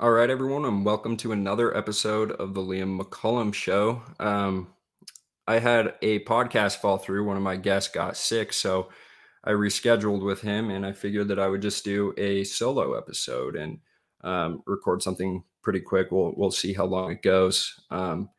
[0.00, 4.02] All right, everyone, and welcome to another episode of the Liam McCollum Show.
[4.18, 4.74] Um,
[5.46, 7.24] I had a podcast fall through.
[7.24, 8.88] One of my guests got sick, so
[9.44, 13.54] I rescheduled with him, and I figured that I would just do a solo episode
[13.54, 13.78] and
[14.24, 16.10] um, record something pretty quick.
[16.10, 17.80] We'll we'll see how long it goes.
[17.92, 18.30] Um,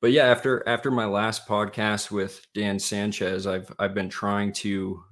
[0.00, 5.02] but yeah, after after my last podcast with Dan Sanchez, I've I've been trying to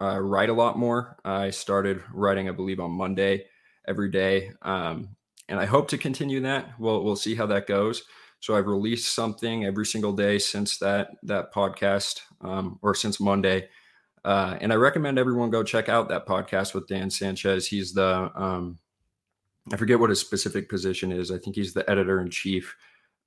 [0.00, 1.16] uh, write a lot more.
[1.24, 3.44] I started writing, I believe, on Monday
[3.86, 4.52] every day.
[4.62, 5.16] Um,
[5.48, 6.78] and I hope to continue that.
[6.78, 8.02] We'll we'll see how that goes.
[8.40, 13.68] So I've released something every single day since that that podcast um, or since Monday,
[14.24, 17.66] uh, and I recommend everyone go check out that podcast with Dan Sanchez.
[17.66, 18.78] He's the um,
[19.72, 21.30] I forget what his specific position is.
[21.30, 22.74] I think he's the editor in chief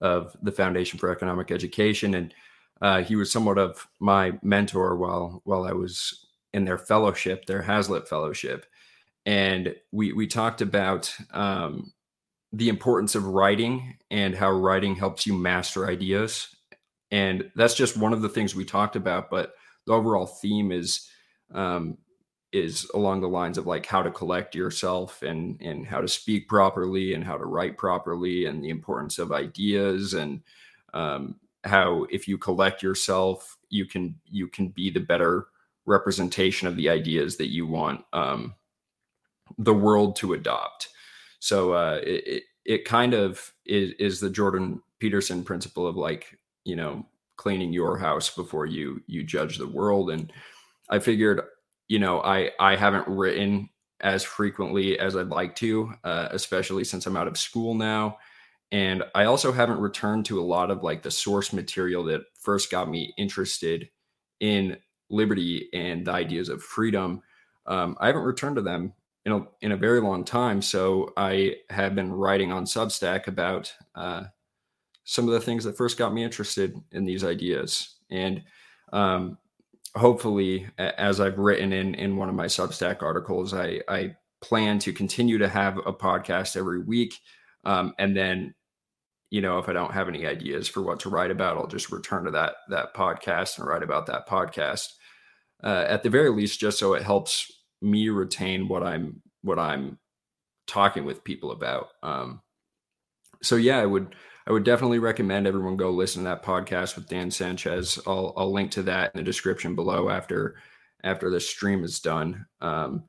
[0.01, 2.33] of the Foundation for Economic Education, and
[2.81, 7.61] uh, he was somewhat of my mentor while while I was in their fellowship, their
[7.61, 8.65] Hazlitt Fellowship,
[9.25, 11.93] and we we talked about um,
[12.51, 16.55] the importance of writing and how writing helps you master ideas.
[17.11, 19.29] And that's just one of the things we talked about.
[19.29, 19.53] But
[19.85, 21.09] the overall theme is
[21.53, 21.97] um,
[22.51, 26.47] is along the lines of like how to collect yourself and and how to speak
[26.47, 30.41] properly and how to write properly and the importance of ideas and
[30.93, 35.47] um, how if you collect yourself you can you can be the better
[35.85, 38.55] representation of the ideas that you want um,
[39.57, 40.89] the world to adopt
[41.45, 46.75] so uh, it, it kind of is, is the Jordan Peterson principle of like, you
[46.75, 47.05] know,
[47.37, 50.09] cleaning your house before you you judge the world.
[50.09, 50.33] And
[50.89, 51.41] I figured,
[51.87, 53.69] you know, I I haven't written
[54.01, 58.17] as frequently as I'd like to, uh, especially since I'm out of school now.
[58.71, 62.71] And I also haven't returned to a lot of like the source material that first
[62.71, 63.87] got me interested
[64.39, 64.77] in
[65.11, 67.21] liberty and the ideas of freedom.
[67.67, 68.93] Um, I haven't returned to them
[69.25, 70.61] in a, in a very long time.
[70.61, 74.25] So I have been writing on Substack about uh,
[75.03, 77.95] some of the things that first got me interested in these ideas.
[78.11, 78.43] And
[78.93, 79.37] um,
[79.95, 84.93] hopefully, as I've written in, in one of my Substack articles, I, I plan to
[84.93, 87.15] continue to have a podcast every week.
[87.63, 88.53] Um, and then,
[89.31, 91.91] you know, if I don't have any ideas for what to write about, I'll just
[91.91, 94.89] return to that that podcast and write about that podcast.
[95.63, 97.51] Uh, at the very least, just so it helps
[97.81, 99.99] me retain what I'm what I'm
[100.67, 101.89] talking with people about.
[102.03, 102.41] Um,
[103.41, 104.15] so yeah, I would
[104.47, 107.99] I would definitely recommend everyone go listen to that podcast with Dan Sanchez.
[108.05, 110.55] I'll I'll link to that in the description below after
[111.03, 112.45] after the stream is done.
[112.61, 113.03] Um,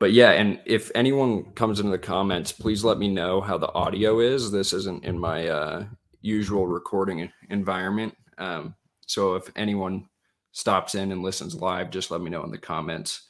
[0.00, 3.72] but yeah, and if anyone comes into the comments, please let me know how the
[3.72, 4.50] audio is.
[4.50, 5.84] This isn't in my uh,
[6.20, 8.16] usual recording environment.
[8.38, 8.74] Um,
[9.06, 10.08] so if anyone
[10.52, 13.28] stops in and listens live, just let me know in the comments.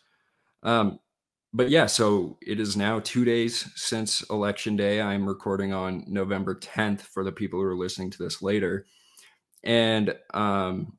[0.63, 0.99] Um,
[1.53, 5.01] but yeah, so it is now two days since election day.
[5.01, 8.87] I'm recording on November 10th for the people who are listening to this later.
[9.65, 10.99] And um,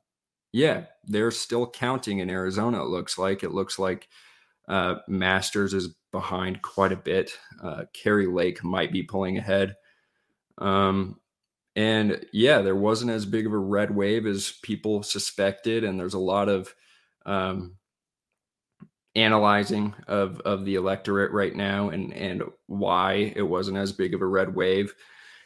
[0.52, 3.44] yeah, they're still counting in Arizona, it looks like.
[3.44, 4.08] It looks like
[4.68, 7.32] uh, Masters is behind quite a bit.
[7.62, 9.76] Uh, Kari Lake might be pulling ahead.
[10.58, 11.20] Um,
[11.76, 15.84] and yeah, there wasn't as big of a red wave as people suspected.
[15.84, 16.74] And there's a lot of
[17.24, 17.76] um,
[19.16, 24.22] analyzing of of the electorate right now and and why it wasn't as big of
[24.22, 24.94] a red wave.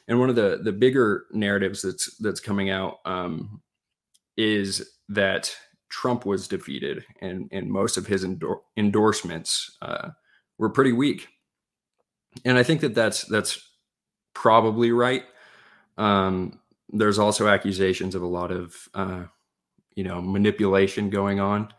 [0.06, 3.62] And one of the the bigger narratives that's that's coming out um,
[4.36, 5.54] is that
[5.88, 10.10] Trump was defeated, and and most of his endor- endorsements uh,
[10.58, 11.28] were pretty weak.
[12.44, 13.66] And I think that that's that's
[14.34, 15.24] probably right.
[15.96, 16.60] Um,
[16.90, 19.24] there's also accusations of a lot of uh,
[19.94, 21.72] you know manipulation going on,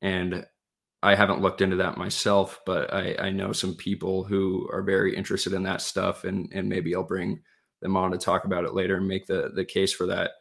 [0.00, 0.46] and
[1.02, 5.16] I haven't looked into that myself, but I, I know some people who are very
[5.16, 7.42] interested in that stuff, and and maybe I'll bring
[7.80, 10.32] them on to talk about it later and make the the case for that.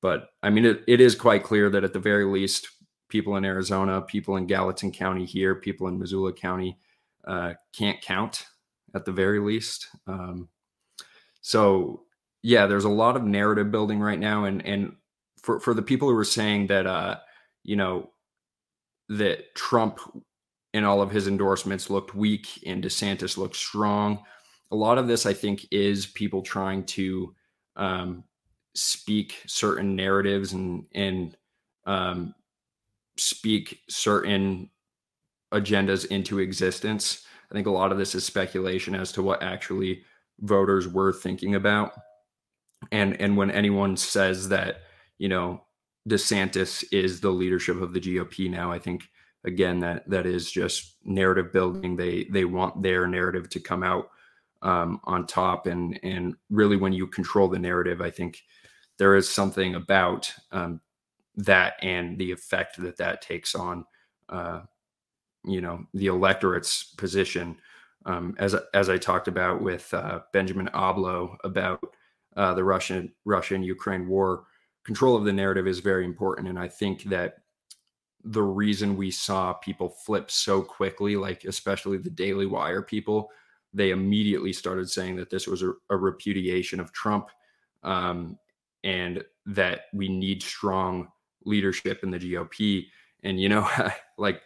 [0.00, 2.68] But I mean, it, it is quite clear that at the very least,
[3.08, 6.78] people in Arizona, people in Gallatin County here, people in Missoula County
[7.26, 8.46] uh, can't count
[8.94, 9.88] at the very least.
[10.06, 10.48] Um,
[11.42, 12.04] so
[12.42, 14.96] yeah, there's a lot of narrative building right now, and and
[15.42, 17.18] for for the people who are saying that uh,
[17.64, 18.10] you know
[19.10, 19.98] that Trump
[20.72, 24.22] in all of his endorsements looked weak and DeSantis looked strong.
[24.70, 27.34] A lot of this, I think, is people trying to
[27.74, 28.24] um,
[28.74, 31.36] speak certain narratives and and
[31.86, 32.34] um,
[33.16, 34.70] speak certain
[35.52, 37.26] agendas into existence.
[37.50, 40.04] I think a lot of this is speculation as to what actually
[40.38, 41.92] voters were thinking about.
[42.92, 44.82] And and when anyone says that,
[45.18, 45.62] you know,
[46.08, 48.72] DeSantis is the leadership of the GOP now.
[48.72, 49.04] I think
[49.44, 51.96] again that that is just narrative building.
[51.96, 54.10] They they want their narrative to come out
[54.62, 55.66] um, on top.
[55.66, 58.42] And and really, when you control the narrative, I think
[58.98, 60.80] there is something about um,
[61.36, 63.84] that and the effect that that takes on,
[64.28, 64.60] uh,
[65.44, 67.56] you know, the electorate's position.
[68.06, 71.80] Um, as as I talked about with uh, Benjamin Oblo about
[72.36, 74.44] uh, the Russian Russia and Ukraine war,
[74.84, 77.34] control of the narrative is very important, and I think that
[78.24, 83.30] the reason we saw people flip so quickly, like especially the Daily Wire people,
[83.72, 87.28] they immediately started saying that this was a, a repudiation of Trump
[87.82, 88.38] um,
[88.84, 91.08] and that we need strong
[91.44, 92.86] leadership in the GOP.
[93.22, 93.68] And, you know,
[94.18, 94.42] like,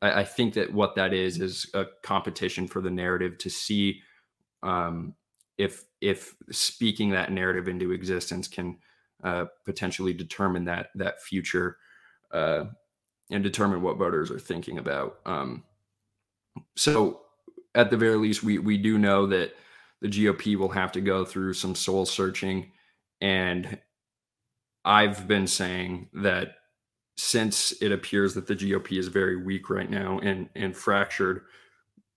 [0.00, 4.00] I, I, think that what that is is a competition for the narrative to see
[4.62, 5.14] um,
[5.58, 8.78] if if speaking that narrative into existence can
[9.22, 11.76] uh, potentially determine that that future
[12.32, 12.64] uh,
[13.30, 15.18] and determine what voters are thinking about.
[15.26, 15.64] Um,
[16.76, 17.20] so,
[17.74, 19.54] at the very least, we we do know that
[20.00, 22.72] the GOP will have to go through some soul searching,
[23.20, 23.78] and
[24.84, 26.56] I've been saying that
[27.16, 31.42] since it appears that the GOP is very weak right now and and fractured,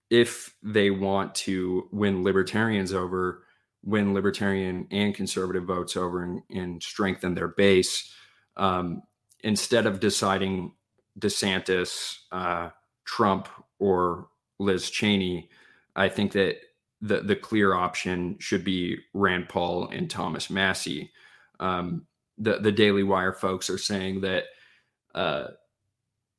[0.10, 3.44] if they want to win libertarians over,
[3.84, 8.14] win libertarian and conservative votes over, and, and strengthen their base,
[8.58, 9.02] um,
[9.44, 10.74] instead of deciding
[11.20, 12.70] DeSantis, uh,
[13.06, 13.48] Trump,
[13.80, 14.28] or
[14.60, 15.50] Liz Cheney,
[15.96, 16.58] I think that
[17.02, 21.12] the the clear option should be Rand Paul and Thomas Massie.
[21.60, 22.06] Um,
[22.38, 24.46] the the Daily Wire folks are saying that
[25.16, 25.48] uh,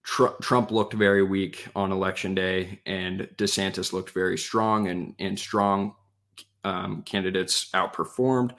[0.05, 5.39] Tr- Trump looked very weak on election day, and DeSantis looked very strong, and and
[5.39, 5.95] strong
[6.65, 8.53] um, candidates outperformed.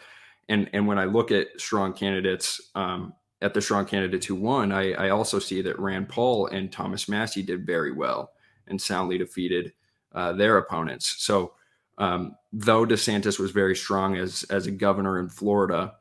[0.50, 4.72] And and when I look at strong candidates, um, at the strong candidates who won,
[4.72, 8.32] I, I, also see that Rand Paul and Thomas Massie did very well
[8.68, 9.74] and soundly defeated
[10.14, 11.16] uh, their opponents.
[11.20, 11.54] So,
[11.98, 15.94] um, though DeSantis was very strong as as a governor in Florida,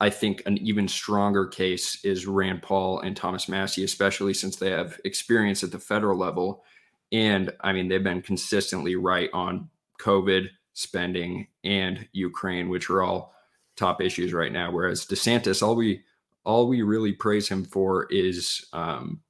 [0.00, 4.70] I think an even stronger case is Rand Paul and Thomas Massie, especially since they
[4.70, 6.64] have experience at the federal level.
[7.12, 9.68] And I mean, they've been consistently right on
[10.00, 10.48] COVID,
[10.80, 13.34] spending, and Ukraine, which are all
[13.76, 14.70] top issues right now.
[14.72, 16.02] Whereas DeSantis, all we
[16.44, 19.20] all we really praise him for is um,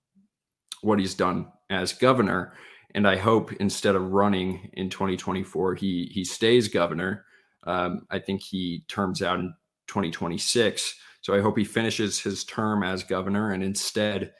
[0.82, 2.54] what he's done as governor.
[2.94, 7.24] And I hope instead of running in 2024, he he stays governor.
[7.64, 9.54] Um, I think he terms out in
[9.88, 10.94] 2026.
[11.20, 14.32] So I hope he finishes his term as governor, and instead,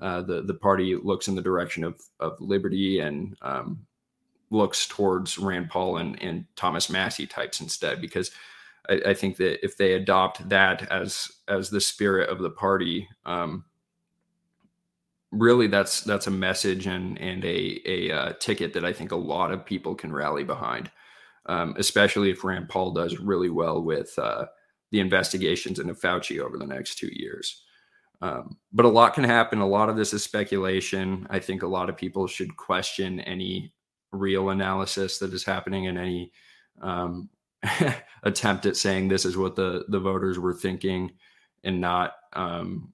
[0.00, 3.86] uh, the the party looks in the direction of of liberty and um,
[4.54, 8.30] looks towards Rand Paul and, and Thomas Massie types instead, because
[8.88, 13.08] I, I, think that if they adopt that as as the spirit of the party,
[13.26, 13.64] um,
[15.32, 19.16] really that's that's a message and and a a uh, ticket that I think a
[19.16, 20.90] lot of people can rally behind,
[21.46, 24.46] um, especially if Rand Paul does really well with uh,
[24.90, 27.62] the investigations into Fauci over the next two years.
[28.22, 29.58] Um, but a lot can happen.
[29.58, 31.26] A lot of this is speculation.
[31.28, 33.73] I think a lot of people should question any
[34.14, 36.32] real analysis that is happening and any
[36.80, 37.28] um,
[38.22, 41.12] attempt at saying this is what the the voters were thinking
[41.62, 42.92] and not um,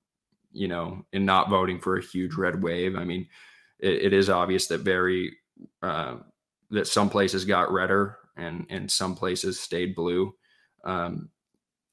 [0.53, 2.97] you know and not voting for a huge red wave.
[2.97, 3.29] I mean
[3.79, 5.37] it, it is obvious that very
[5.83, 6.17] uh,
[6.71, 10.35] that some places got redder and and some places stayed blue.
[10.85, 11.31] Um,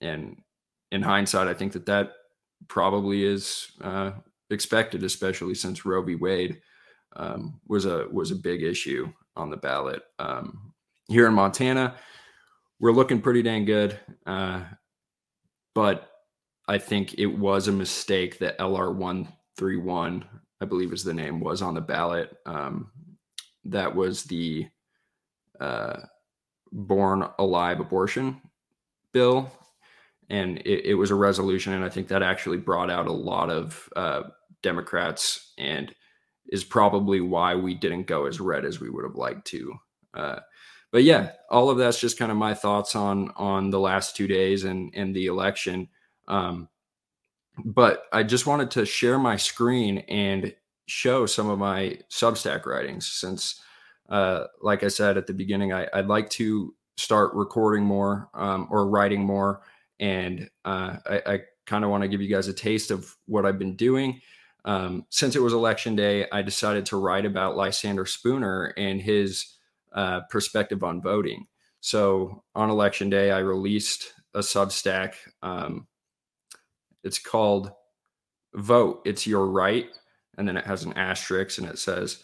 [0.02, 0.38] and
[0.92, 2.14] in hindsight i think that that
[2.68, 4.12] probably is uh,
[4.50, 6.16] expected especially since roe v.
[6.16, 6.62] Wade
[7.16, 10.74] um, was a was a big issue on the ballot um,
[11.08, 11.96] here in montana
[12.80, 14.00] we're looking pretty dang good.
[14.26, 14.64] Uh,
[15.74, 16.10] but
[16.68, 20.26] I think it was a mistake that LR one three one,
[20.62, 22.36] I believe is the name, was on the ballot.
[22.46, 22.92] Um,
[23.66, 24.68] that was the
[25.60, 25.98] uh,
[26.72, 28.42] born alive abortion
[29.12, 29.52] bill,
[30.30, 33.50] and it, it, was a resolution, and I think that actually brought out a lot
[33.50, 34.24] of uh,
[34.62, 35.94] Democrats, and
[36.50, 39.74] is probably why we didn't go as red as we would have liked to.
[40.14, 40.40] Uh,
[40.92, 44.28] but yeah, all of that's just kind of my thoughts on on the last two
[44.28, 45.90] days and and the election.
[46.28, 46.70] Um,
[47.64, 50.54] but I just wanted to share my screen and
[50.88, 53.62] show some of my Substack writings since,
[54.10, 58.68] uh, like I said at the beginning, I, would like to start recording more um,
[58.72, 59.62] or writing more,
[60.00, 63.46] and uh, I, I kind of want to give you guys a taste of what
[63.46, 64.22] I've been doing.
[64.68, 69.56] Um, since it was election day, I decided to write about Lysander Spooner and his
[69.94, 71.48] uh, perspective on voting.
[71.80, 75.14] So on election day, I released a Substack.
[75.42, 75.88] Um,
[77.02, 77.72] it's called
[78.56, 79.02] Vote.
[79.06, 79.88] It's your right.
[80.38, 82.22] And then it has an asterisk and it says,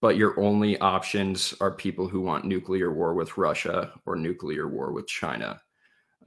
[0.00, 4.92] but your only options are people who want nuclear war with Russia or nuclear war
[4.92, 5.60] with China.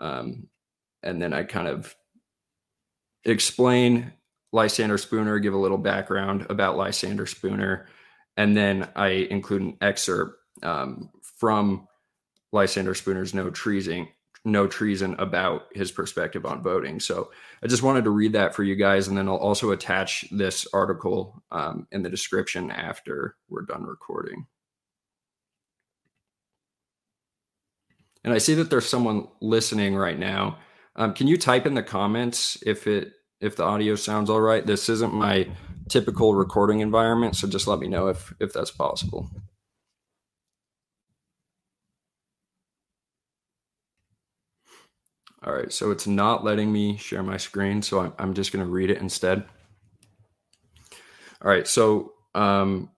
[0.01, 0.49] Um,
[1.01, 1.95] and then I kind of
[3.23, 4.11] explain
[4.51, 7.87] Lysander Spooner, give a little background about Lysander Spooner,
[8.37, 11.87] and then I include an excerpt um, from
[12.51, 14.07] Lysander Spooner's No Treason,
[14.45, 16.99] No Treason about his perspective on voting.
[16.99, 17.31] So
[17.63, 20.67] I just wanted to read that for you guys, and then I'll also attach this
[20.73, 24.47] article um, in the description after we're done recording.
[28.23, 30.57] And I see that there's someone listening right now.
[30.95, 34.65] Um, can you type in the comments if it if the audio sounds all right?
[34.65, 35.47] This isn't my
[35.89, 39.29] typical recording environment, so just let me know if if that's possible.
[45.41, 48.63] All right, so it's not letting me share my screen, so I'm, I'm just going
[48.65, 49.45] to read it instead.
[51.41, 52.89] All right, so um,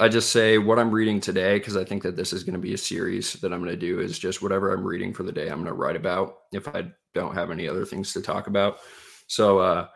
[0.00, 2.58] I just say what I'm reading today because I think that this is going to
[2.58, 5.32] be a series that I'm going to do is just whatever I'm reading for the
[5.32, 8.46] day I'm going to write about if I don't have any other things to talk
[8.46, 8.78] about.
[9.26, 9.88] So uh,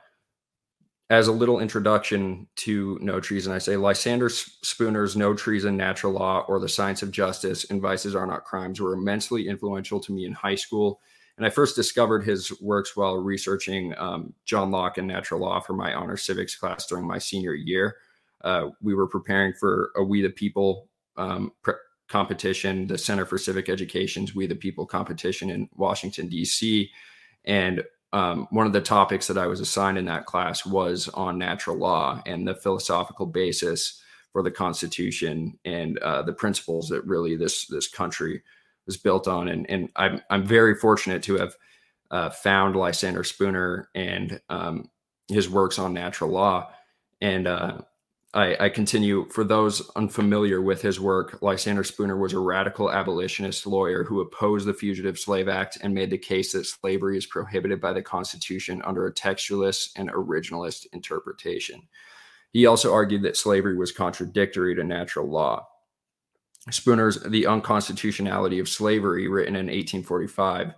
[1.11, 6.45] as a little introduction to No Treason, I say Lysander Spooner's No Treason, Natural Law,
[6.49, 10.25] or The Science of Justice and Vices Are Not Crimes were immensely influential to me
[10.25, 11.01] in high school.
[11.39, 15.73] And I first discovered his works while researching um, John Locke and natural law for
[15.73, 17.97] my honor civics class during my senior year.
[18.43, 21.75] Uh, we were preparing for a We the People um, pre-
[22.09, 26.91] competition, the Center for Civic Education's We the People competition in Washington, D.C.
[27.45, 31.39] And um, one of the topics that I was assigned in that class was on
[31.39, 37.37] natural law and the philosophical basis for the Constitution and uh, the principles that really
[37.37, 38.43] this this country
[38.87, 39.49] was built on.
[39.49, 41.55] And, and I'm I'm very fortunate to have
[42.11, 44.91] uh, found Lysander Spooner and um,
[45.29, 46.71] his works on natural law.
[47.21, 47.79] And uh,
[48.39, 51.43] I, I, continue for those unfamiliar with his work.
[51.43, 56.11] Lysander Spooner was a radical abolitionist lawyer who opposed the Fugitive Slave Act and made
[56.11, 61.83] the case that slavery is prohibited by the Constitution under a textualist and originalist interpretation.
[62.53, 65.67] He also argued that slavery was contradictory to natural law.
[66.71, 70.75] Spooner's The Unconstitutionality of Slavery, written in 1845,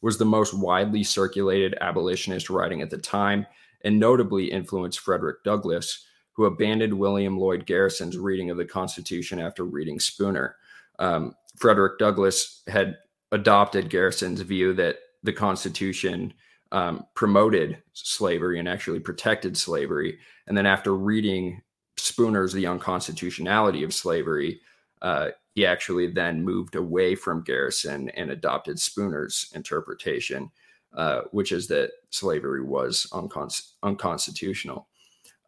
[0.00, 3.48] was the most widely circulated abolitionist writing at the time
[3.82, 6.06] and notably influenced Frederick Douglass
[6.40, 10.56] who abandoned William Lloyd Garrison's reading of the Constitution after reading Spooner.
[10.98, 12.96] Um, Frederick Douglass had
[13.30, 16.32] adopted Garrison's view that the Constitution
[16.72, 20.18] um, promoted slavery and actually protected slavery.
[20.46, 21.60] And then after reading
[21.98, 24.62] Spooner's The Unconstitutionality of Slavery,
[25.02, 30.50] uh, he actually then moved away from Garrison and adopted Spooner's interpretation,
[30.96, 34.88] uh, which is that slavery was uncon- unconstitutional.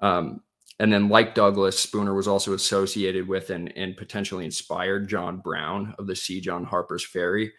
[0.03, 0.43] Um,
[0.83, 5.95] and then, like Douglass, Spooner was also associated with and, and potentially inspired John Brown
[5.97, 6.41] of the C.
[6.41, 7.53] John Harper's Ferry.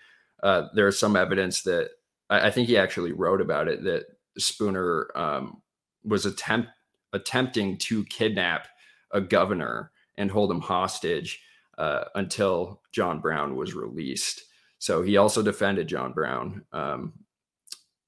[0.44, 1.92] Uh, there is some evidence that
[2.30, 5.62] I, I, think he actually wrote about it that Spooner um,
[6.04, 6.68] was attempt
[7.14, 8.68] attempting to kidnap
[9.12, 11.42] a governor and hold him hostage
[11.78, 14.44] uh, until John Brown was released.
[14.80, 16.66] So he also defended John Brown.
[16.74, 17.14] Um,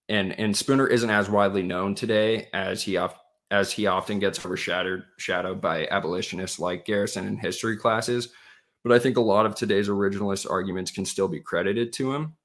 [0.09, 2.97] and and Spooner isn't as widely known today as he
[3.51, 8.29] as he often gets overshadowed shadowed by abolitionists like Garrison in history classes.
[8.83, 12.35] But I think a lot of today's originalist arguments can still be credited to him.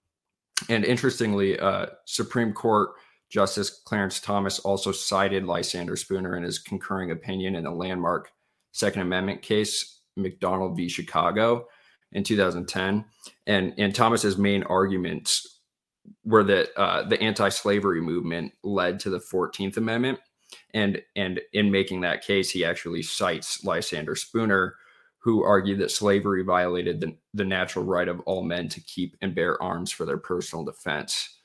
[0.69, 2.91] And interestingly, uh, Supreme Court
[3.31, 8.31] Justice Clarence Thomas also cited Lysander Spooner in his concurring opinion in the landmark
[8.73, 10.89] Second Amendment case, McDonald v.
[10.89, 11.67] Chicago,
[12.13, 13.05] in 2010.
[13.47, 15.61] And, and Thomas's main arguments
[16.25, 20.19] were that uh, the anti-slavery movement led to the 14th Amendment
[20.75, 24.77] and and in making that case, he actually cites Lysander Spooner,
[25.19, 29.35] who argued that slavery violated the, the natural right of all men to keep and
[29.35, 31.39] bear arms for their personal defense.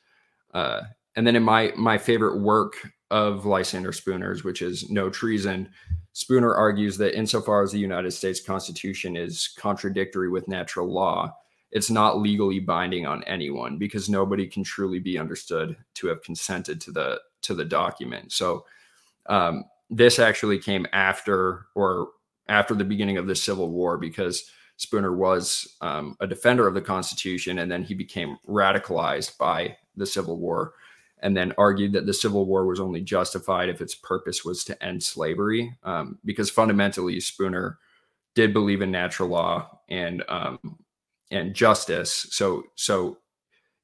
[0.53, 0.81] Uh,
[1.15, 2.75] and then in my my favorite work
[3.11, 5.69] of Lysander Spooner's, which is No Treason,
[6.13, 11.33] Spooner argues that insofar as the United States Constitution is contradictory with natural law,
[11.71, 16.79] it's not legally binding on anyone because nobody can truly be understood to have consented
[16.81, 18.31] to the to the document.
[18.31, 18.65] So
[19.27, 22.09] um, this actually came after or
[22.47, 26.81] after the beginning of the Civil War because Spooner was um, a defender of the
[26.81, 30.73] Constitution and then he became radicalized by the Civil War
[31.19, 34.83] and then argued that the Civil War was only justified if its purpose was to
[34.83, 37.79] end slavery um, because fundamentally Spooner
[38.35, 40.59] did believe in natural law and um,
[41.31, 42.27] and justice.
[42.31, 43.17] So so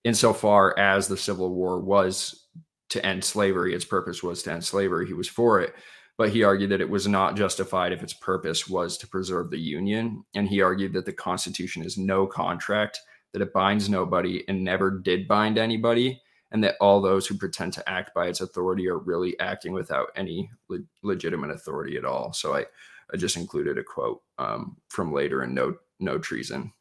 [0.04, 2.48] insofar as the Civil War was
[2.92, 3.74] to end slavery.
[3.74, 5.08] Its purpose was to end slavery.
[5.08, 5.74] He was for it.
[6.18, 9.58] but he argued that it was not justified if its purpose was to preserve the
[9.58, 10.24] Union.
[10.36, 13.00] And he argued that the Constitution is no contract,
[13.34, 16.22] that it binds nobody and never did bind anybody,
[16.52, 20.10] and that all those who pretend to act by its authority are really acting without
[20.16, 22.34] any le- legitimate authority at all.
[22.34, 22.66] So I,
[23.12, 26.72] I just included a quote um, from later in No No Treason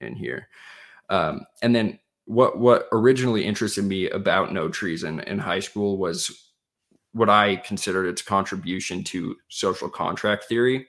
[0.00, 0.48] in here,
[1.10, 6.52] um, and then what what originally interested me about No Treason in high school was
[7.12, 10.88] what I considered its contribution to social contract theory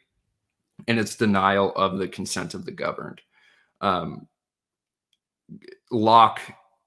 [0.89, 3.22] and its denial of the consent of the governed.
[3.79, 4.27] Um,
[5.89, 6.41] Locke,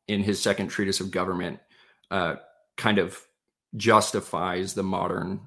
[0.06, 1.58] in his second treatise of government,
[2.10, 2.34] uh,
[2.76, 3.18] kind of
[3.76, 5.40] justifies the modern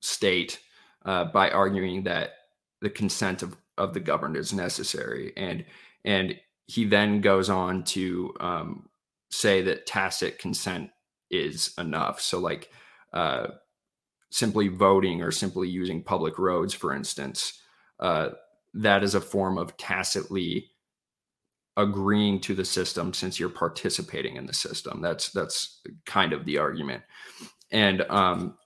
[0.00, 0.60] state
[1.06, 2.32] uh, by arguing that
[2.82, 5.32] the consent of, of the governed is necessary.
[5.34, 5.64] And,
[6.04, 6.38] and
[6.70, 8.88] he then goes on to um,
[9.30, 10.90] say that tacit consent
[11.28, 12.20] is enough.
[12.20, 12.70] So, like,
[13.12, 13.48] uh,
[14.30, 17.60] simply voting or simply using public roads, for instance,
[17.98, 18.30] uh,
[18.74, 20.70] that is a form of tacitly
[21.76, 25.00] agreeing to the system since you're participating in the system.
[25.02, 27.02] That's that's kind of the argument,
[27.72, 28.56] and um,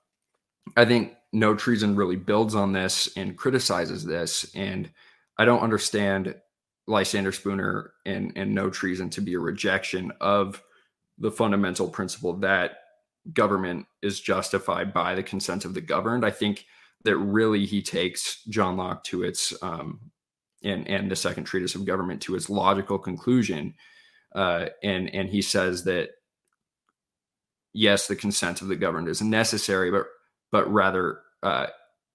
[0.76, 4.90] I think No Treason really builds on this and criticizes this, and
[5.38, 6.34] I don't understand
[6.86, 10.62] Lysander Spooner and and No Treason to be a rejection of
[11.18, 12.78] the fundamental principle that
[13.32, 16.24] government is justified by the consent of the governed.
[16.24, 16.66] I think
[17.04, 20.00] that really he takes John Locke to its um,
[20.62, 23.74] and and the second treatise of government to its logical conclusion,
[24.34, 26.10] uh, and and he says that
[27.72, 30.06] yes, the consent of the governed is necessary, but
[30.50, 31.66] but rather uh,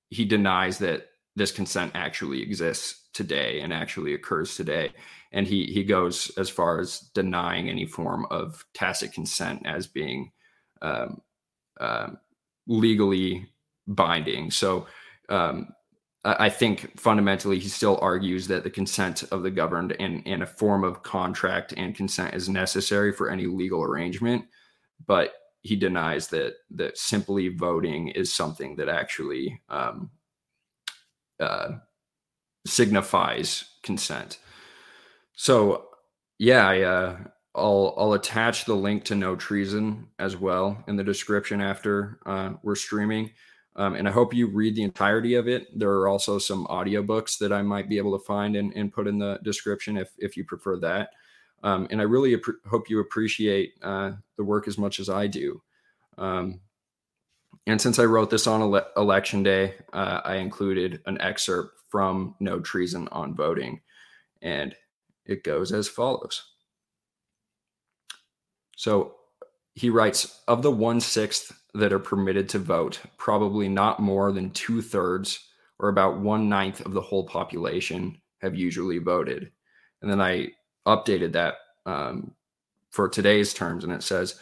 [0.10, 4.92] he denies that this consent actually exists today and actually occurs today,
[5.32, 10.32] and he he goes as far as denying any form of tacit consent as being
[10.82, 11.22] um,
[11.80, 12.10] uh,
[12.68, 13.48] legally
[13.88, 14.52] binding.
[14.52, 14.88] So
[15.30, 15.70] um,
[16.24, 20.48] I think fundamentally he still argues that the consent of the governed and, and a
[20.48, 24.46] form of contract and consent is necessary for any legal arrangement,
[25.06, 30.10] but he denies that that simply voting is something that actually um,
[31.40, 31.72] uh,
[32.66, 34.40] signifies consent.
[35.34, 35.88] So
[36.38, 37.18] yeah, I uh,
[37.56, 42.54] I'll I'll attach the link to No Treason as well in the description after uh,
[42.64, 43.32] we're streaming.
[43.76, 45.68] Um, and I hope you read the entirety of it.
[45.78, 49.08] There are also some audiobooks that I might be able to find and, and put
[49.08, 51.12] in the description if if you prefer that.
[51.64, 55.28] Um, and I really ap- hope you appreciate uh, the work as much as I
[55.28, 55.62] do.
[56.18, 56.62] Um,
[57.70, 62.36] and since I wrote this on ele- election day, uh, I included an excerpt from
[62.40, 63.82] No Treason on Voting,
[64.42, 64.76] and
[65.26, 66.44] it goes as follows.
[68.76, 69.16] So
[69.76, 74.52] he writes of the one sixth that are permitted to vote, probably not more than
[74.52, 75.48] two thirds
[75.80, 79.52] or about one ninth of the whole population have usually voted.
[80.02, 80.50] And then I
[80.88, 81.56] updated that
[81.86, 82.34] um,
[82.90, 84.40] for today's terms, and it says,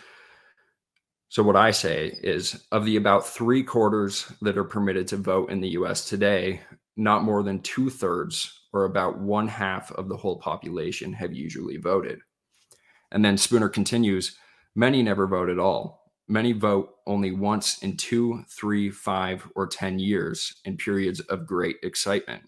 [1.30, 5.52] so what I say is of the about three quarters that are permitted to vote
[5.52, 6.62] in the US today,
[6.96, 11.78] not more than two thirds or about one half of the whole population have usually
[11.78, 12.20] voted.
[13.12, 14.38] And then Spooner continues
[14.76, 16.12] many never vote at all.
[16.30, 21.78] Many vote only once in two, three, five, or 10 years in periods of great
[21.84, 22.44] excitement.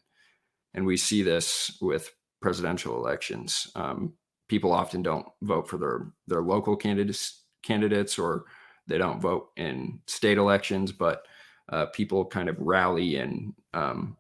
[0.74, 3.70] And we see this with presidential elections.
[3.76, 4.14] Um,
[4.50, 8.46] people often don't vote for their, their local candidates, candidates or
[8.90, 11.26] they don't vote in state elections, but
[11.70, 14.18] uh, people kind of rally in um,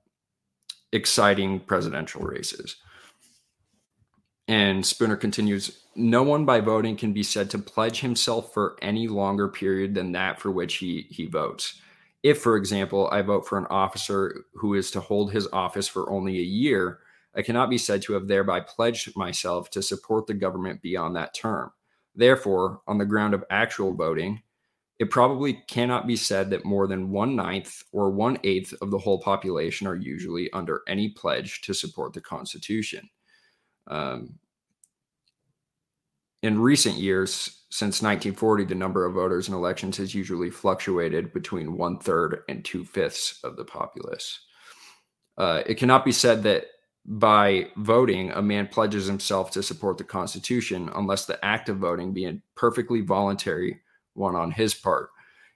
[0.91, 2.77] exciting presidential races.
[4.47, 9.07] And Spooner continues No one by voting can be said to pledge himself for any
[9.07, 11.79] longer period than that for which he, he votes.
[12.23, 16.09] If, for example, I vote for an officer who is to hold his office for
[16.09, 16.99] only a year,
[17.35, 21.33] I cannot be said to have thereby pledged myself to support the government beyond that
[21.33, 21.71] term.
[22.15, 24.41] Therefore, on the ground of actual voting,
[24.99, 28.97] it probably cannot be said that more than one ninth or one eighth of the
[28.97, 33.09] whole population are usually under any pledge to support the Constitution.
[33.87, 34.37] Um,
[36.43, 41.77] in recent years, since 1940, the number of voters in elections has usually fluctuated between
[41.77, 44.39] one third and two fifths of the populace.
[45.37, 46.65] Uh, it cannot be said that
[47.05, 52.13] by voting, a man pledges himself to support the Constitution unless the act of voting
[52.13, 53.79] be a perfectly voluntary
[54.19, 55.09] one on his part.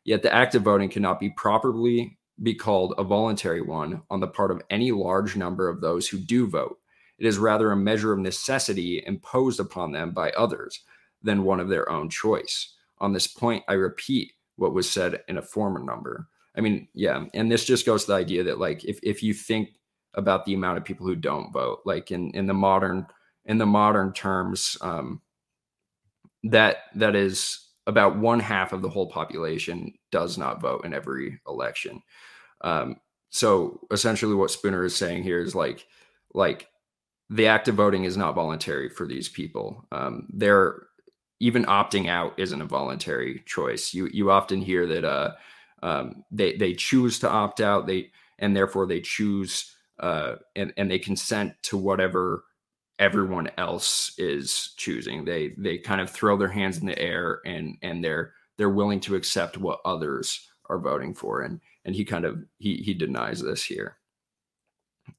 [0.04, 4.28] Yet the act of voting cannot be properly be called a voluntary one on the
[4.28, 6.80] part of any large number of those who do vote.
[7.20, 10.84] It is rather a measure of necessity imposed upon them by others
[11.22, 12.74] than one of their own choice.
[13.00, 16.28] On this point, I repeat what was said in a former number.
[16.58, 19.34] I mean, yeah, and this just goes to the idea that like if if you
[19.34, 19.70] think
[20.16, 23.08] about the amount of people who don't vote, like in in the modern
[23.46, 25.22] in the modern terms, um,
[26.44, 31.40] that that is about one half of the whole population does not vote in every
[31.48, 32.02] election.
[32.62, 32.98] Um,
[33.30, 35.86] so essentially, what Spooner is saying here is like
[36.34, 36.70] like
[37.30, 39.86] the act of voting is not voluntary for these people.
[39.92, 40.84] Um, they're
[41.40, 43.94] even opting out isn't a voluntary choice.
[43.94, 45.32] You you often hear that uh,
[45.82, 47.88] um, they they choose to opt out.
[47.88, 52.46] They and therefore they choose uh, and and they consent to whatever
[53.00, 55.26] everyone else is choosing.
[55.26, 59.00] They they kind of throw their hands in the air and and they're they're willing
[59.02, 61.42] to accept what others are voting for.
[61.42, 63.98] And and he kind of he he denies this here.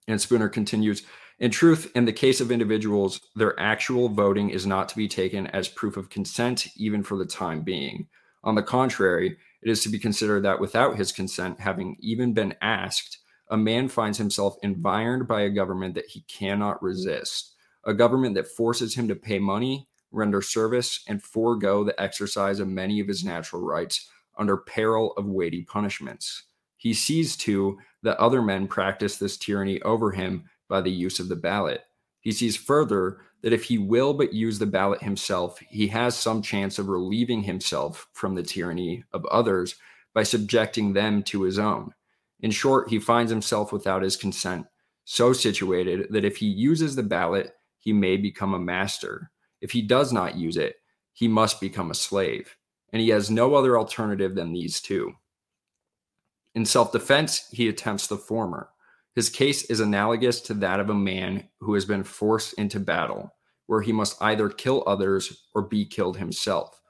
[0.08, 1.02] And Spooner continues,
[1.38, 5.46] in truth, in the case of individuals, their actual voting is not to be taken
[5.48, 8.06] as proof of consent, even for the time being.
[8.44, 12.54] On the contrary, it is to be considered that without his consent having even been
[12.62, 13.18] asked,
[13.50, 17.53] a man finds himself environed by a government that he cannot resist,
[17.86, 22.68] a government that forces him to pay money, render service, and forego the exercise of
[22.68, 26.44] many of his natural rights under peril of weighty punishments.
[26.76, 31.28] He sees, too, that other men practice this tyranny over him by the use of
[31.28, 31.82] the ballot.
[32.20, 36.40] He sees further that if he will but use the ballot himself, he has some
[36.40, 39.76] chance of relieving himself from the tyranny of others
[40.14, 41.92] by subjecting them to his own.
[42.40, 44.66] In short, he finds himself without his consent,
[45.04, 49.30] so situated that if he uses the ballot, he may become a master.
[49.60, 50.76] If he does not use it,
[51.12, 52.56] he must become a slave.
[52.92, 55.12] And he has no other alternative than these two.
[56.54, 58.70] In self defense, he attempts the former.
[59.14, 63.34] His case is analogous to that of a man who has been forced into battle,
[63.66, 66.80] where he must either kill others or be killed himself.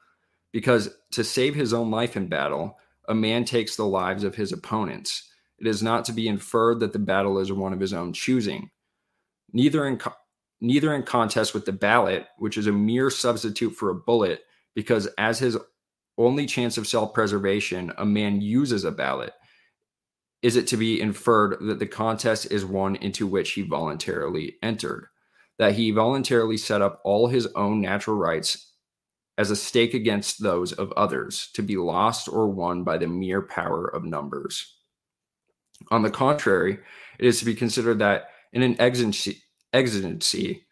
[0.52, 2.78] Because to save his own life in battle,
[3.08, 5.28] a man takes the lives of his opponents.
[5.58, 8.70] It is not to be inferred that the battle is one of his own choosing.
[9.52, 9.98] Neither in
[10.64, 14.42] neither in contest with the ballot, which is a mere substitute for a bullet,
[14.74, 15.58] because as his
[16.16, 19.32] only chance of self preservation, a man uses a ballot.
[20.42, 25.06] Is it to be inferred that the contest is one into which he voluntarily entered?
[25.58, 28.72] That he voluntarily set up all his own natural rights
[29.36, 33.42] as a stake against those of others, to be lost or won by the mere
[33.42, 34.76] power of numbers?
[35.90, 36.78] On the contrary,
[37.18, 39.42] it is to be considered that in an exigency,
[39.74, 40.64] exigency.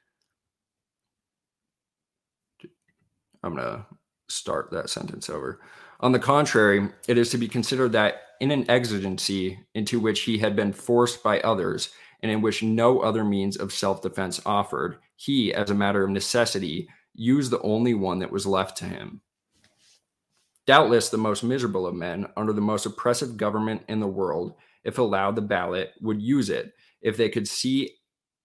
[3.42, 3.86] I'm going to
[4.28, 5.60] start that sentence over.
[6.00, 10.38] On the contrary, it is to be considered that in an exigency into which he
[10.38, 11.90] had been forced by others
[12.22, 16.10] and in which no other means of self defense offered, he, as a matter of
[16.10, 19.20] necessity, used the only one that was left to him.
[20.66, 24.98] Doubtless, the most miserable of men, under the most oppressive government in the world, if
[24.98, 27.90] allowed the ballot, would use it if they could see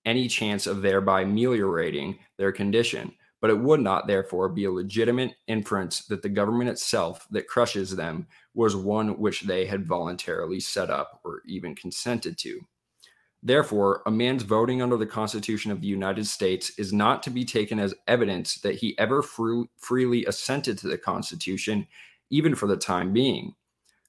[0.08, 5.36] any chance of thereby ameliorating their condition, but it would not therefore be a legitimate
[5.48, 10.90] inference that the government itself that crushes them was one which they had voluntarily set
[10.90, 12.62] up or even consented to.
[13.44, 17.46] Therefore, a man's voting under the Constitution of the United States is not to be
[17.46, 21.86] taken as evidence that he ever free, freely assented to the Constitution,
[22.32, 23.54] even for the time being.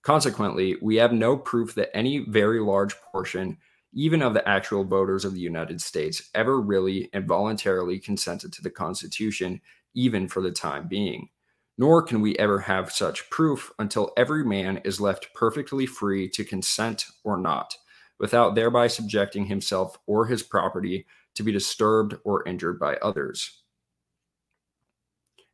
[0.03, 3.59] Consequently, we have no proof that any very large portion
[3.93, 8.63] even of the actual voters of the United States, ever really and voluntarily consented to
[8.63, 9.61] the Constitution,
[9.95, 11.29] even for the time being.
[11.77, 16.45] Nor can we ever have such proof until every man is left perfectly free to
[16.45, 17.75] consent or not,
[18.19, 23.63] without thereby subjecting himself or his property to be disturbed or injured by others.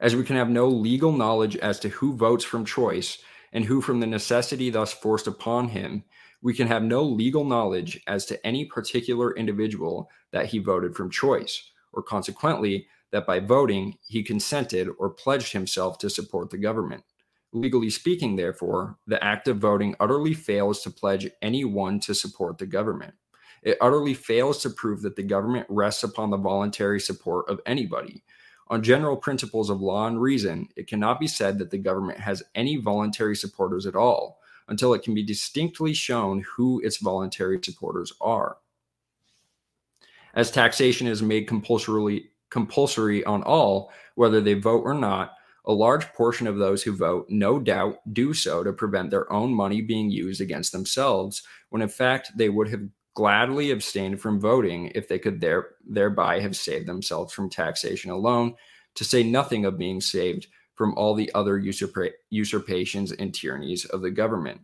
[0.00, 3.18] As we can have no legal knowledge as to who votes from choice
[3.52, 6.04] and who from the necessity thus forced upon him,
[6.44, 11.10] we can have no legal knowledge as to any particular individual that he voted from
[11.10, 17.02] choice, or consequently, that by voting he consented or pledged himself to support the government.
[17.52, 22.66] Legally speaking, therefore, the act of voting utterly fails to pledge anyone to support the
[22.66, 23.14] government.
[23.62, 28.22] It utterly fails to prove that the government rests upon the voluntary support of anybody.
[28.68, 32.42] On general principles of law and reason, it cannot be said that the government has
[32.54, 38.12] any voluntary supporters at all, until it can be distinctly shown who its voluntary supporters
[38.20, 38.56] are.
[40.34, 45.32] As taxation is made compulsorily compulsory on all, whether they vote or not,
[45.66, 49.52] a large portion of those who vote no doubt do so to prevent their own
[49.52, 52.82] money being used against themselves, when in fact they would have
[53.14, 58.54] gladly abstained from voting if they could there, thereby have saved themselves from taxation alone,
[58.94, 64.02] to say nothing of being saved from all the other usurpa- usurpations and tyrannies of
[64.02, 64.60] the government.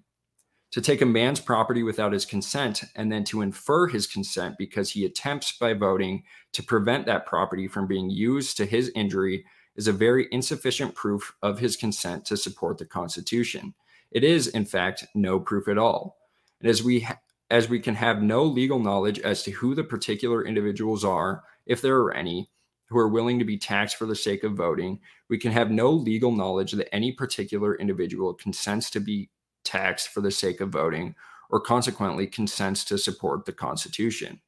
[0.73, 4.90] To take a man's property without his consent and then to infer his consent because
[4.90, 9.44] he attempts by voting to prevent that property from being used to his injury
[9.75, 13.75] is a very insufficient proof of his consent to support the Constitution.
[14.12, 16.18] It is, in fact, no proof at all.
[16.61, 17.18] And as we ha-
[17.51, 21.83] as we can have no legal knowledge as to who the particular individuals are, if
[21.83, 22.49] there are any,
[22.90, 24.98] who are willing to be taxed for the sake of voting,
[25.29, 29.31] we can have no legal knowledge that any particular individual consents to be
[29.64, 31.14] taxed for the sake of voting,
[31.50, 34.40] or consequently consents to support the Constitution.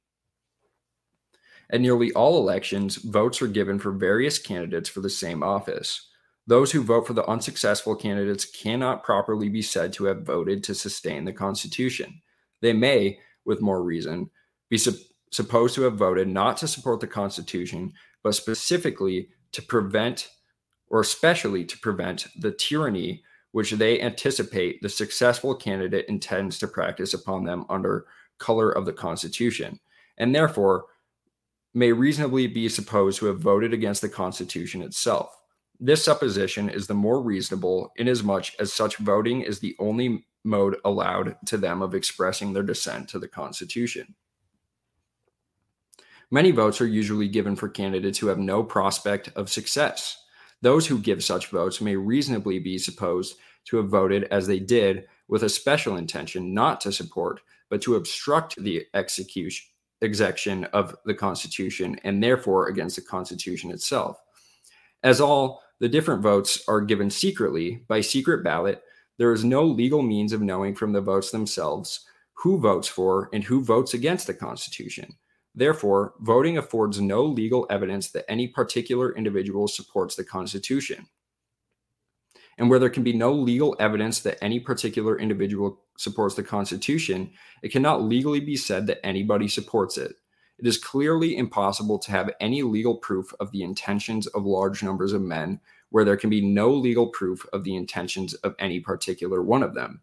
[1.70, 6.08] At nearly all elections, votes are given for various candidates for the same office.
[6.46, 10.74] Those who vote for the unsuccessful candidates cannot properly be said to have voted to
[10.74, 12.20] sustain the Constitution.
[12.60, 14.30] They may, with more reason,
[14.68, 14.98] be su-
[15.30, 20.28] supposed to have voted not to support the Constitution, but specifically to prevent,
[20.88, 27.14] or especially to prevent, the tyranny which they anticipate the successful candidate intends to practice
[27.14, 28.06] upon them under
[28.38, 29.78] color of the Constitution,
[30.18, 30.86] and therefore
[31.74, 35.34] may reasonably be supposed to have voted against the Constitution itself.
[35.80, 41.36] This supposition is the more reasonable inasmuch as such voting is the only mode allowed
[41.46, 44.14] to them of expressing their dissent to the Constitution.
[46.32, 50.16] Many votes are usually given for candidates who have no prospect of success.
[50.62, 55.06] Those who give such votes may reasonably be supposed to have voted as they did
[55.28, 62.00] with a special intention not to support, but to obstruct the execution of the Constitution
[62.02, 64.18] and therefore against the Constitution itself.
[65.02, 68.82] As all the different votes are given secretly by secret ballot,
[69.18, 73.44] there is no legal means of knowing from the votes themselves who votes for and
[73.44, 75.14] who votes against the Constitution.
[75.54, 81.06] Therefore, voting affords no legal evidence that any particular individual supports the Constitution.
[82.58, 87.32] And where there can be no legal evidence that any particular individual supports the Constitution,
[87.62, 90.16] it cannot legally be said that anybody supports it.
[90.58, 95.12] It is clearly impossible to have any legal proof of the intentions of large numbers
[95.12, 95.60] of men
[95.90, 99.74] where there can be no legal proof of the intentions of any particular one of
[99.74, 100.00] them.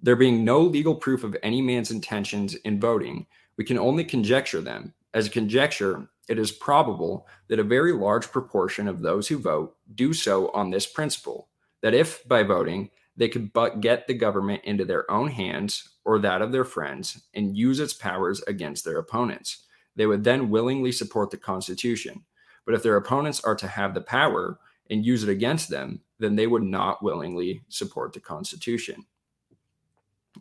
[0.00, 3.26] There being no legal proof of any man's intentions in voting,
[3.62, 4.92] we can only conjecture them.
[5.14, 9.76] As a conjecture, it is probable that a very large proportion of those who vote
[9.94, 11.48] do so on this principle
[11.80, 16.18] that if by voting they could but get the government into their own hands or
[16.18, 19.58] that of their friends and use its powers against their opponents,
[19.94, 22.24] they would then willingly support the Constitution.
[22.66, 24.58] But if their opponents are to have the power
[24.90, 29.06] and use it against them, then they would not willingly support the Constitution.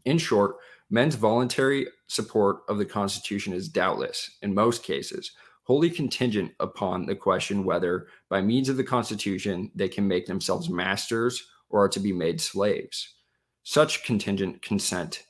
[0.05, 0.55] In short,
[0.91, 5.31] men's voluntary support of the Constitution is doubtless, in most cases,
[5.63, 10.69] wholly contingent upon the question whether, by means of the Constitution, they can make themselves
[10.69, 13.15] masters or are to be made slaves.
[13.63, 15.23] Such contingent consent,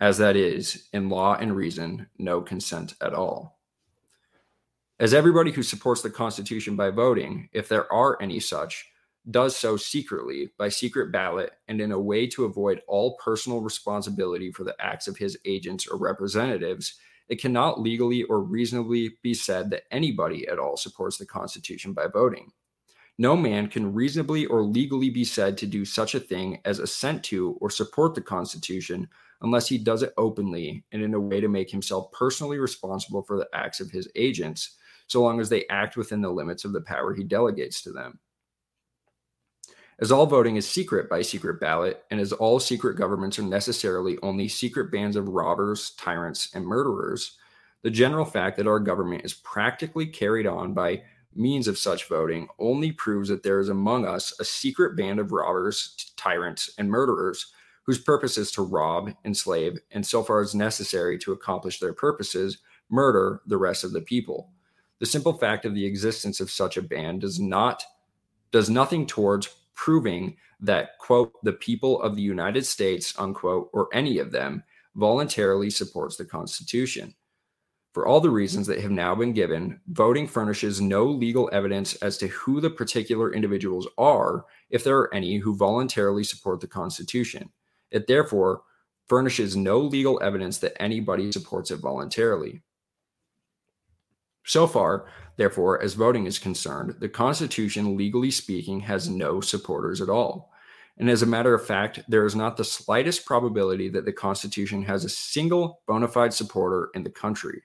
[0.00, 3.60] as that is, in law and reason, no consent at all.
[4.98, 8.90] As everybody who supports the Constitution by voting, if there are any such,
[9.30, 14.52] does so secretly by secret ballot and in a way to avoid all personal responsibility
[14.52, 19.70] for the acts of his agents or representatives, it cannot legally or reasonably be said
[19.70, 22.52] that anybody at all supports the Constitution by voting.
[23.16, 27.22] No man can reasonably or legally be said to do such a thing as assent
[27.24, 29.08] to or support the Constitution
[29.40, 33.38] unless he does it openly and in a way to make himself personally responsible for
[33.38, 36.80] the acts of his agents, so long as they act within the limits of the
[36.80, 38.18] power he delegates to them.
[40.00, 44.18] As all voting is secret by secret ballot, and as all secret governments are necessarily
[44.22, 47.36] only secret bands of robbers, tyrants, and murderers,
[47.82, 51.02] the general fact that our government is practically carried on by
[51.34, 55.32] means of such voting only proves that there is among us a secret band of
[55.32, 57.52] robbers, tyrants, and murderers
[57.84, 62.58] whose purpose is to rob, enslave, and so far as necessary to accomplish their purposes,
[62.88, 64.50] murder the rest of the people.
[64.98, 67.84] The simple fact of the existence of such a band does not
[68.50, 74.18] does nothing towards proving that quote the people of the United States unquote or any
[74.18, 74.62] of them
[74.94, 77.14] voluntarily supports the Constitution.
[77.92, 82.18] For all the reasons that have now been given, voting furnishes no legal evidence as
[82.18, 87.50] to who the particular individuals are, if there are any who voluntarily support the Constitution.
[87.92, 88.62] It therefore
[89.06, 92.62] furnishes no legal evidence that anybody supports it voluntarily.
[94.44, 100.10] So far, therefore, as voting is concerned, the Constitution, legally speaking, has no supporters at
[100.10, 100.52] all.
[100.98, 104.82] And as a matter of fact, there is not the slightest probability that the Constitution
[104.84, 107.62] has a single bona fide supporter in the country.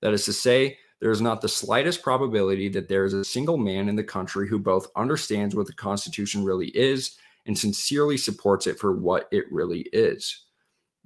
[0.00, 3.56] That is to say, there is not the slightest probability that there is a single
[3.56, 7.16] man in the country who both understands what the Constitution really is
[7.46, 10.44] and sincerely supports it for what it really is.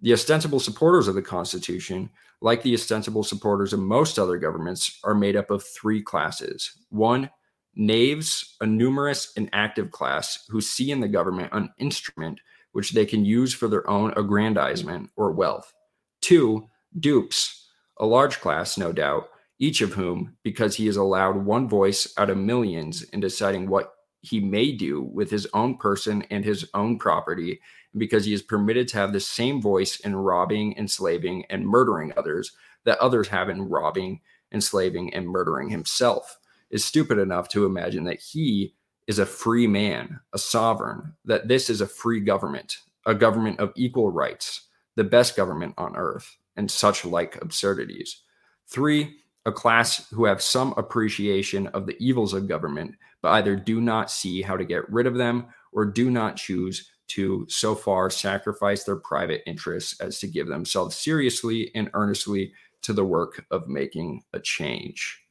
[0.02, 2.11] The ostensible supporters of the Constitution,
[2.42, 6.70] like the ostensible supporters of most other governments, are made up of three classes.
[6.90, 7.30] One,
[7.74, 12.40] knaves, a numerous and active class who see in the government an instrument
[12.72, 15.72] which they can use for their own aggrandizement or wealth.
[16.20, 16.68] Two,
[17.00, 19.28] dupes, a large class, no doubt,
[19.59, 23.94] each of whom, because he is allowed one voice out of millions in deciding what
[24.26, 27.60] he may do with his own person and his own property,
[27.96, 32.52] because he is permitted to have the same voice in robbing, enslaving, and murdering others
[32.84, 34.20] that others have in robbing,
[34.52, 36.38] enslaving, and murdering himself,
[36.70, 38.74] is stupid enough to imagine that he
[39.06, 43.72] is a free man, a sovereign, that this is a free government, a government of
[43.76, 48.22] equal rights, the best government on earth, and such like absurdities.
[48.66, 53.80] Three, a class who have some appreciation of the evils of government, but either do
[53.80, 58.08] not see how to get rid of them or do not choose to so far
[58.08, 63.66] sacrifice their private interests as to give themselves seriously and earnestly to the work of
[63.66, 65.24] making a change.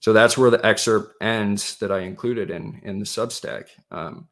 [0.00, 3.66] So that's where the excerpt ends that I included in in the Substack.
[3.90, 4.28] Um,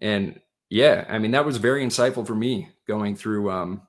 [0.00, 0.40] and
[0.70, 3.82] yeah, I mean that was very insightful for me going through um,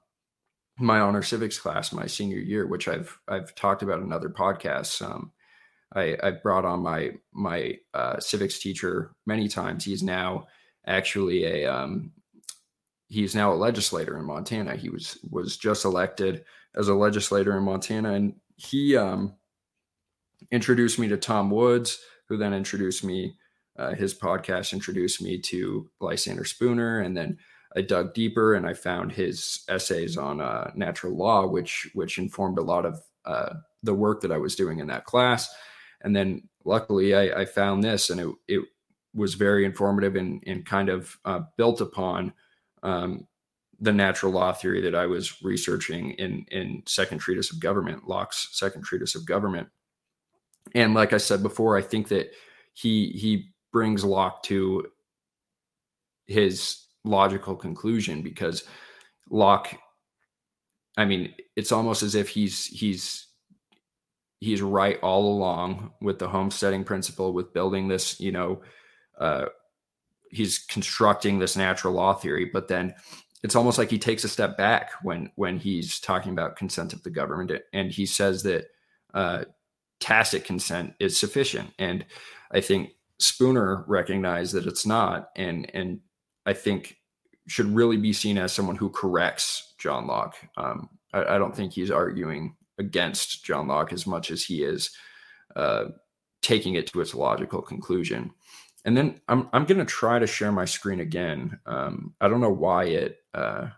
[0.79, 4.99] my honor civics class my senior year, which I've I've talked about in other podcasts.
[4.99, 5.31] Um,
[5.95, 9.85] I, I brought on my my uh, civics teacher many times.
[9.85, 10.47] He's now
[10.85, 12.11] actually a um,
[13.07, 14.75] he's now a legislator in Montana.
[14.75, 16.43] He was was just elected
[16.75, 19.35] as a legislator in Montana, and he um,
[20.51, 23.35] introduced me to Tom Woods, who then introduced me.
[23.75, 27.39] Uh, his podcast introduced me to Lysander Spooner, and then
[27.75, 32.59] I dug deeper and I found his essays on uh, natural law, which which informed
[32.59, 35.53] a lot of uh, the work that I was doing in that class.
[36.03, 38.61] And then luckily, I, I found this, and it it
[39.13, 42.33] was very informative and, and kind of uh, built upon
[42.81, 43.27] um,
[43.79, 48.49] the natural law theory that I was researching in in Second Treatise of Government, Locke's
[48.51, 49.67] Second Treatise of Government.
[50.75, 52.31] And like I said before, I think that
[52.73, 54.87] he he brings Locke to
[56.27, 58.63] his logical conclusion because
[59.29, 59.77] Locke,
[60.97, 63.27] I mean, it's almost as if he's he's
[64.43, 68.61] he's right all along with the homesteading principle, with building this, you know,
[69.19, 69.45] uh,
[70.29, 72.93] he's constructing this natural law theory, but then
[73.43, 77.03] it's almost like he takes a step back when when he's talking about consent of
[77.03, 78.67] the government, and he says that
[79.13, 79.43] uh,
[79.99, 81.71] tacit consent is sufficient.
[81.77, 82.05] And
[82.51, 85.99] I think Spooner recognized that it's not, and and
[86.45, 86.97] I think
[87.47, 90.35] should really be seen as someone who corrects John Locke.
[90.55, 94.91] Um, I, I, don't think he's arguing against John Locke as much as he is
[95.55, 95.85] uh,
[96.41, 98.31] taking it to its logical conclusion.
[98.85, 101.59] And then I'm I'm gonna try to share my screen again.
[101.65, 103.69] Um, I don't know why it uh,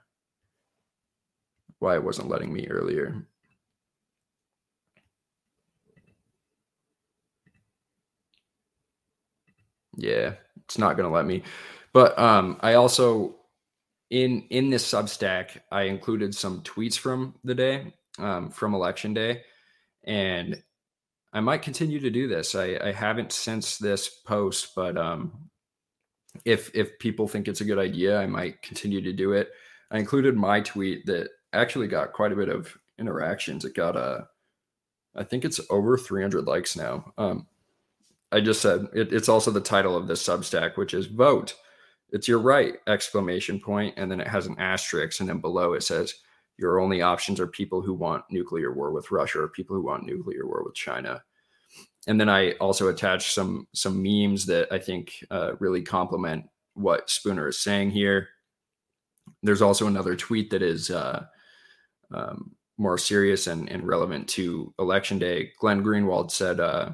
[1.80, 3.26] why it wasn't letting me earlier.
[9.98, 11.44] Yeah, it's not gonna let me.
[11.94, 13.36] But um, I also
[14.10, 19.44] in in this Substack I included some tweets from the day um, from election day,
[20.04, 20.62] and
[21.34, 22.56] I might continue to do this.
[22.56, 25.50] I, I haven't since this post, but um,
[26.46, 29.50] if if people think it's a good idea, I might continue to do it.
[29.92, 33.66] I included my tweet that actually got quite a bit of interactions.
[33.66, 34.28] It got a,
[35.16, 37.14] uh, think it's over 300 likes now.
[37.18, 37.48] Um,
[38.32, 41.56] I just said it, it's also the title of this Substack, which is "Vote."
[42.12, 42.76] It's your right!
[42.88, 46.14] Exclamation point, and then it has an asterisk, and then below it says
[46.58, 50.06] your only options are people who want nuclear war with Russia or people who want
[50.06, 51.22] nuclear war with China.
[52.08, 57.10] And then I also attached some some memes that I think uh, really complement what
[57.10, 58.30] Spooner is saying here.
[59.42, 61.26] There's also another tweet that is uh,
[62.14, 65.52] um, more serious and, and, relevant to election day.
[65.60, 66.92] Glenn Greenwald said uh,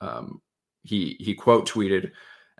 [0.00, 0.40] um,
[0.82, 2.12] he he quote tweeted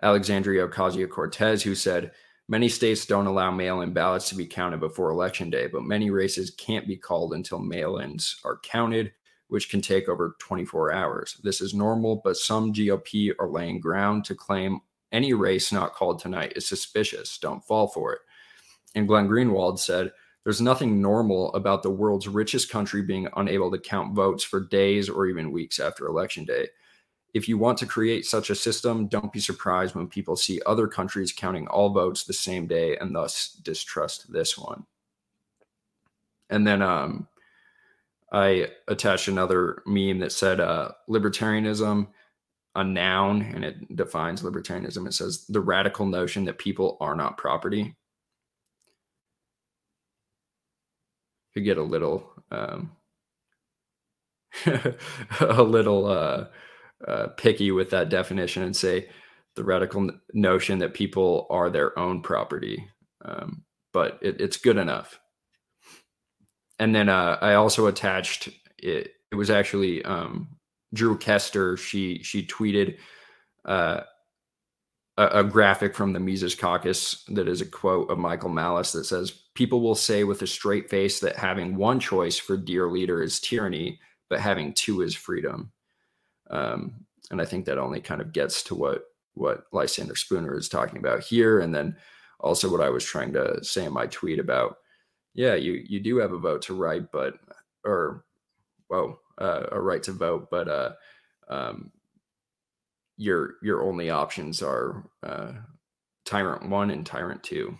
[0.03, 2.11] Alexandria Ocasio Cortez, who said
[2.49, 6.09] Many states don't allow mail in ballots to be counted before election day, but many
[6.09, 9.11] races can't be called until mail ins are counted,
[9.49, 11.39] which can take over 24 hours.
[11.43, 16.17] This is normal, but some GOP are laying ground to claim any race not called
[16.17, 17.37] tonight is suspicious.
[17.37, 18.19] Don't fall for it.
[18.95, 20.11] And Glenn Greenwald said,
[20.43, 25.07] There's nothing normal about the world's richest country being unable to count votes for days
[25.07, 26.67] or even weeks after election day.
[27.33, 30.87] If you want to create such a system, don't be surprised when people see other
[30.87, 34.85] countries counting all votes the same day and thus distrust this one.
[36.49, 37.27] And then um,
[38.31, 42.07] I attached another meme that said uh, libertarianism,
[42.75, 45.07] a noun, and it defines libertarianism.
[45.07, 47.95] It says the radical notion that people are not property.
[51.53, 52.91] could get a little um,
[55.39, 56.45] a little uh,
[57.07, 59.09] uh, picky with that definition and say
[59.55, 62.87] the radical notion that people are their own property,
[63.25, 65.19] um, but it, it's good enough.
[66.77, 69.13] And then uh, I also attached it.
[69.31, 70.55] It was actually um,
[70.93, 71.77] Drew Kester.
[71.77, 72.97] She she tweeted
[73.65, 74.01] uh,
[75.17, 79.03] a, a, graphic from the Mises Caucus that is a quote of Michael Malice that
[79.03, 83.21] says, "People will say with a straight face that having one choice for dear leader
[83.21, 85.71] is tyranny, but having two is freedom."
[86.49, 90.67] Um, and I think that only kind of gets to what what Lysander Spooner is
[90.67, 91.95] talking about here, and then
[92.39, 94.77] also what I was trying to say in my tweet about,
[95.33, 97.35] yeah, you you do have a vote to write, but
[97.85, 98.25] or
[98.87, 100.91] whoa, uh, a right to vote, but uh,
[101.49, 101.91] um,
[103.17, 105.53] your your only options are uh,
[106.25, 107.77] Tyrant One and Tyrant Two.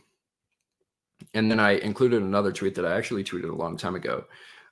[1.33, 4.23] And then I included another tweet that I actually tweeted a long time ago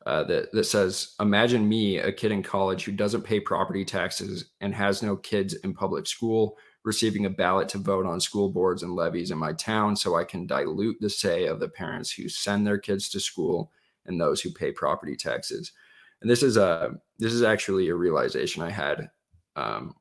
[0.07, 4.51] uh, that that says, "Imagine me, a kid in college who doesn't pay property taxes
[4.61, 8.83] and has no kids in public school, receiving a ballot to vote on school boards
[8.83, 12.29] and levies in my town, so I can dilute the say of the parents who
[12.29, 13.69] send their kids to school
[14.05, 15.73] and those who pay property taxes."
[16.21, 19.09] And this is a this is actually a realization I had.
[19.57, 19.93] Um,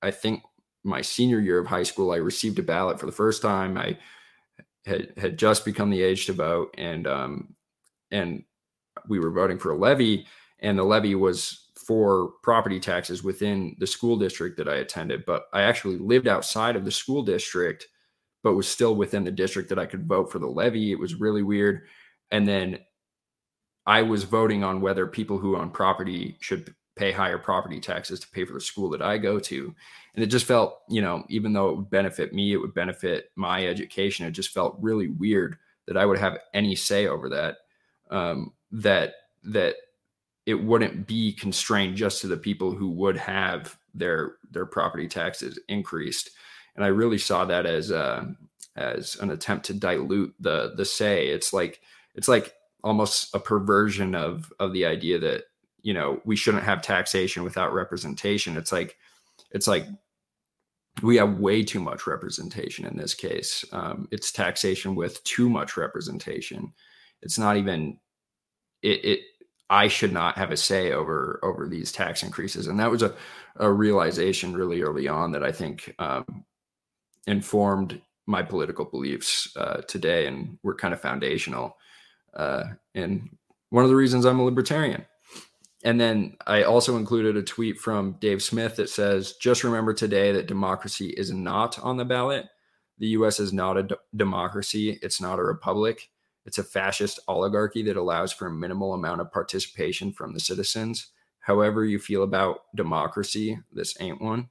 [0.00, 0.42] I think
[0.84, 3.76] my senior year of high school, I received a ballot for the first time.
[3.76, 3.98] I
[4.86, 7.54] had had just become the age to vote, and um,
[8.12, 8.44] and
[9.08, 10.26] we were voting for a levy,
[10.60, 15.24] and the levy was for property taxes within the school district that I attended.
[15.26, 17.88] But I actually lived outside of the school district,
[18.42, 20.92] but was still within the district that I could vote for the levy.
[20.92, 21.82] It was really weird.
[22.30, 22.78] And then
[23.86, 28.28] I was voting on whether people who own property should pay higher property taxes to
[28.28, 29.74] pay for the school that I go to.
[30.14, 33.30] And it just felt, you know, even though it would benefit me, it would benefit
[33.36, 34.26] my education.
[34.26, 37.56] It just felt really weird that I would have any say over that.
[38.10, 39.14] Um, that
[39.44, 39.76] that
[40.46, 45.58] it wouldn't be constrained just to the people who would have their their property taxes
[45.68, 46.30] increased.
[46.76, 48.24] And i really saw that as uh,
[48.76, 51.28] as an attempt to dilute the the say.
[51.28, 51.80] It's like
[52.14, 55.44] it's like almost a perversion of of the idea that
[55.82, 58.56] you know we shouldn't have taxation without representation.
[58.56, 58.96] It's like
[59.50, 59.86] it's like
[61.02, 63.64] we have way too much representation in this case.
[63.72, 66.72] Um, it's taxation with too much representation.
[67.22, 67.98] It's not even
[68.82, 69.20] it, it
[69.70, 73.14] I should not have a say over over these tax increases, and that was a,
[73.56, 76.44] a realization really early on that I think um,
[77.26, 81.76] informed my political beliefs uh, today, and were kind of foundational.
[82.34, 82.64] Uh,
[82.94, 83.28] and
[83.70, 85.06] one of the reasons I'm a libertarian.
[85.82, 90.32] And then I also included a tweet from Dave Smith that says, "Just remember today
[90.32, 92.46] that democracy is not on the ballot.
[92.98, 93.40] The U.S.
[93.40, 94.98] is not a d- democracy.
[95.00, 96.10] It's not a republic."
[96.50, 101.12] It's a fascist oligarchy that allows for a minimal amount of participation from the citizens.
[101.38, 104.48] However, you feel about democracy, this ain't one.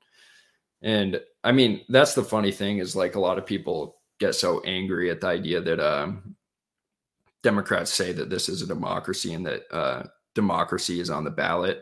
[0.82, 4.62] And I mean, that's the funny thing is like a lot of people get so
[4.62, 6.38] angry at the idea that um,
[7.44, 10.04] Democrats say that this is a democracy and that uh,
[10.36, 11.82] democracy is on the ballot.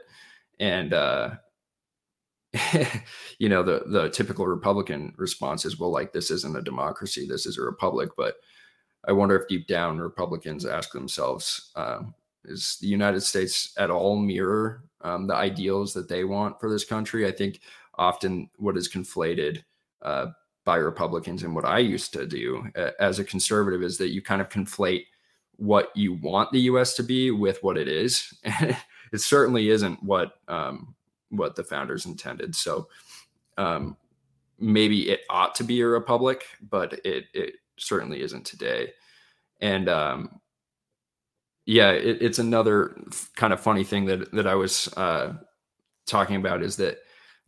[0.59, 1.35] And, uh,
[3.37, 7.45] you know, the, the typical Republican response is, well, like, this isn't a democracy, this
[7.45, 8.09] is a republic.
[8.17, 8.37] But
[9.07, 11.99] I wonder if deep down Republicans ask themselves, uh,
[12.45, 16.83] is the United States at all mirror um, the ideals that they want for this
[16.83, 17.25] country?
[17.25, 17.61] I think
[17.95, 19.63] often what is conflated
[20.01, 20.27] uh,
[20.65, 24.21] by Republicans and what I used to do uh, as a conservative is that you
[24.21, 25.05] kind of conflate
[25.55, 26.93] what you want the U.S.
[26.95, 28.33] to be with what it is.
[28.43, 30.93] it certainly isn't what um,
[31.29, 32.55] what the founders intended.
[32.55, 32.87] So
[33.57, 33.97] um,
[34.59, 38.93] maybe it ought to be a republic, but it it certainly isn't today.
[39.61, 40.39] And um,
[41.65, 42.97] yeah, it, it's another
[43.35, 45.33] kind of funny thing that that I was uh,
[46.05, 46.99] talking about is that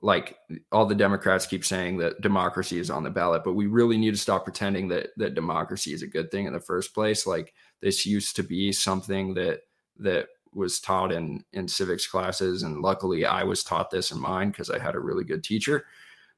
[0.01, 0.37] like
[0.71, 4.11] all the Democrats keep saying that democracy is on the ballot, but we really need
[4.11, 7.27] to stop pretending that that democracy is a good thing in the first place.
[7.27, 9.61] Like this used to be something that
[9.99, 14.49] that was taught in in civics classes, and luckily I was taught this in mine
[14.49, 15.85] because I had a really good teacher.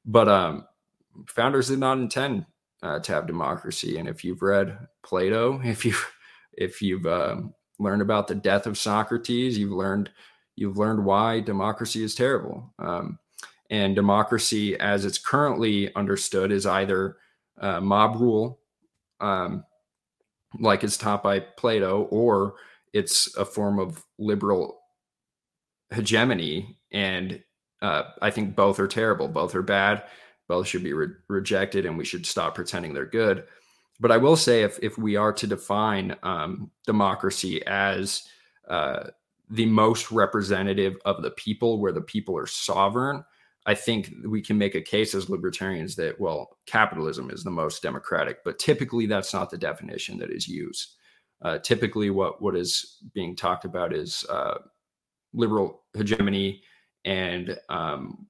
[0.04, 0.66] But um,
[1.26, 2.46] founders did not intend
[2.82, 3.98] uh, to have democracy.
[3.98, 5.94] And if you've read Plato, if you
[6.54, 10.10] if you've um, learned about the death of Socrates, you've learned
[10.56, 12.72] you've learned why democracy is terrible.
[12.78, 13.18] Um,
[13.70, 17.16] and democracy, as it's currently understood, is either
[17.58, 18.60] uh, mob rule,
[19.20, 19.64] um,
[20.60, 22.56] like it's taught by Plato, or
[22.92, 24.78] it's a form of liberal
[25.90, 26.76] hegemony.
[26.92, 27.42] And
[27.80, 29.28] uh, I think both are terrible.
[29.28, 30.04] Both are bad
[30.52, 33.44] both should be re- rejected and we should stop pretending they're good
[34.02, 38.24] but I will say, if if we are to define um, democracy as
[38.68, 39.04] uh,
[39.48, 43.24] the most representative of the people, where the people are sovereign,
[43.64, 47.80] I think we can make a case as libertarians that well, capitalism is the most
[47.80, 48.42] democratic.
[48.44, 50.96] But typically, that's not the definition that is used.
[51.40, 54.58] Uh, typically, what what is being talked about is uh,
[55.32, 56.64] liberal hegemony
[57.04, 58.26] and um,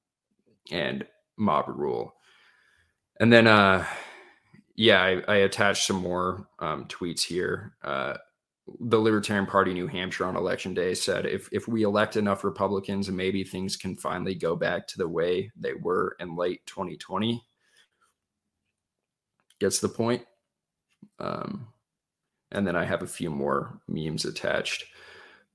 [0.70, 1.06] and
[1.42, 2.14] mob rule.
[3.20, 3.84] And then, uh,
[4.76, 7.74] yeah, I, I attached some more um, tweets here.
[7.82, 8.14] Uh,
[8.80, 13.10] the Libertarian Party New Hampshire on election day said if if we elect enough Republicans,
[13.10, 17.42] maybe things can finally go back to the way they were in late 2020.
[19.58, 20.22] Gets the point.
[21.18, 21.68] Um,
[22.52, 24.84] and then I have a few more memes attached.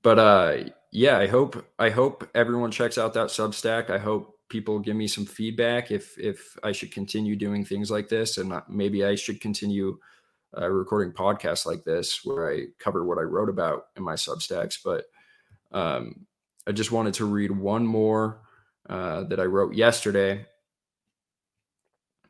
[0.02, 0.56] But uh,
[0.92, 3.90] yeah, I hope I hope everyone checks out that Substack.
[3.90, 8.08] I hope people give me some feedback if if I should continue doing things like
[8.08, 9.98] this, and maybe I should continue
[10.56, 14.78] uh, recording podcasts like this where I cover what I wrote about in my Substacks.
[14.82, 15.04] But
[15.72, 16.26] um,
[16.66, 18.40] I just wanted to read one more
[18.88, 20.46] uh, that I wrote yesterday.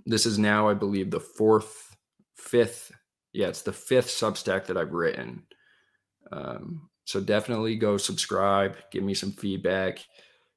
[0.06, 1.96] This is now, I believe, the fourth,
[2.34, 2.92] fifth.
[3.32, 5.44] Yeah, it's the fifth Substack that I've written.
[6.32, 10.00] Um, so definitely go subscribe, give me some feedback,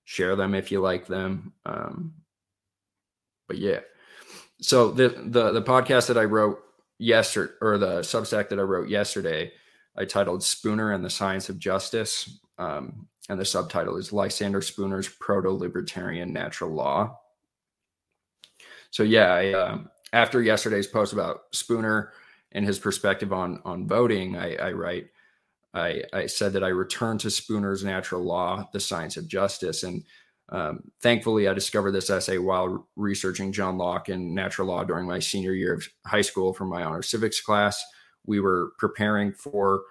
[0.05, 1.53] share them if you like them.
[1.65, 2.13] Um,
[3.47, 3.79] but yeah,
[4.61, 6.59] so the the the podcast that I wrote
[6.99, 9.51] yesterday, or the Substack that I wrote yesterday,
[9.97, 15.07] I titled "Spooner and the Science of Justice," um, and the subtitle is "Lysander Spooner's
[15.07, 17.17] Proto-Libertarian Natural Law."
[18.91, 19.77] So yeah, I, uh,
[20.13, 22.11] after yesterday's post about Spooner
[22.51, 25.07] and his perspective on on voting, I, I write
[25.73, 29.83] I, I said that I returned to Spooner's Natural Law, The Science of Justice.
[29.83, 30.03] And
[30.49, 35.19] um, thankfully, I discovered this essay while researching John Locke and natural law during my
[35.19, 37.81] senior year of high school for my honor civics class.
[38.25, 39.83] We were preparing for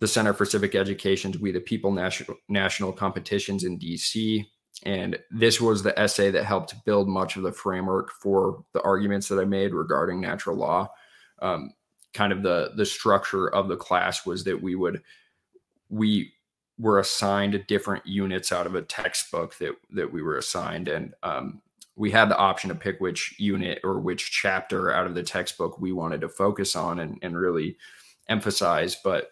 [0.00, 4.44] the Center for Civic Education's We the People national, national competitions in DC.
[4.84, 9.28] And this was the essay that helped build much of the framework for the arguments
[9.28, 10.88] that I made regarding natural law.
[11.40, 11.70] Um,
[12.14, 15.02] kind of the the structure of the class was that we would
[15.88, 16.32] we
[16.78, 20.88] were assigned different units out of a textbook that that we were assigned.
[20.88, 21.60] And um,
[21.96, 25.78] we had the option to pick which unit or which chapter out of the textbook
[25.78, 27.76] we wanted to focus on and, and really
[28.28, 28.96] emphasize.
[29.02, 29.30] But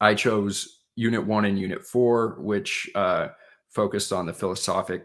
[0.00, 3.28] i chose unit one and unit four which uh,
[3.68, 5.04] focused on the philosophic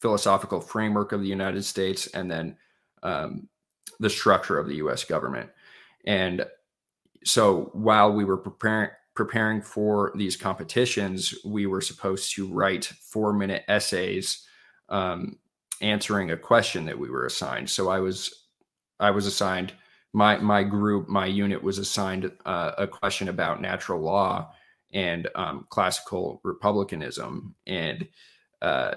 [0.00, 2.56] philosophical framework of the united states and then
[3.02, 3.48] um,
[4.00, 5.50] the structure of the us government
[6.06, 6.46] and
[7.24, 13.32] so while we were preparing preparing for these competitions, we were supposed to write four
[13.32, 14.46] minute essays
[14.90, 15.38] um,
[15.80, 17.68] answering a question that we were assigned.
[17.68, 18.46] So I was
[19.00, 19.72] I was assigned
[20.12, 24.50] my my group my unit was assigned uh, a question about natural law
[24.92, 28.08] and um, classical republicanism and
[28.62, 28.94] uh,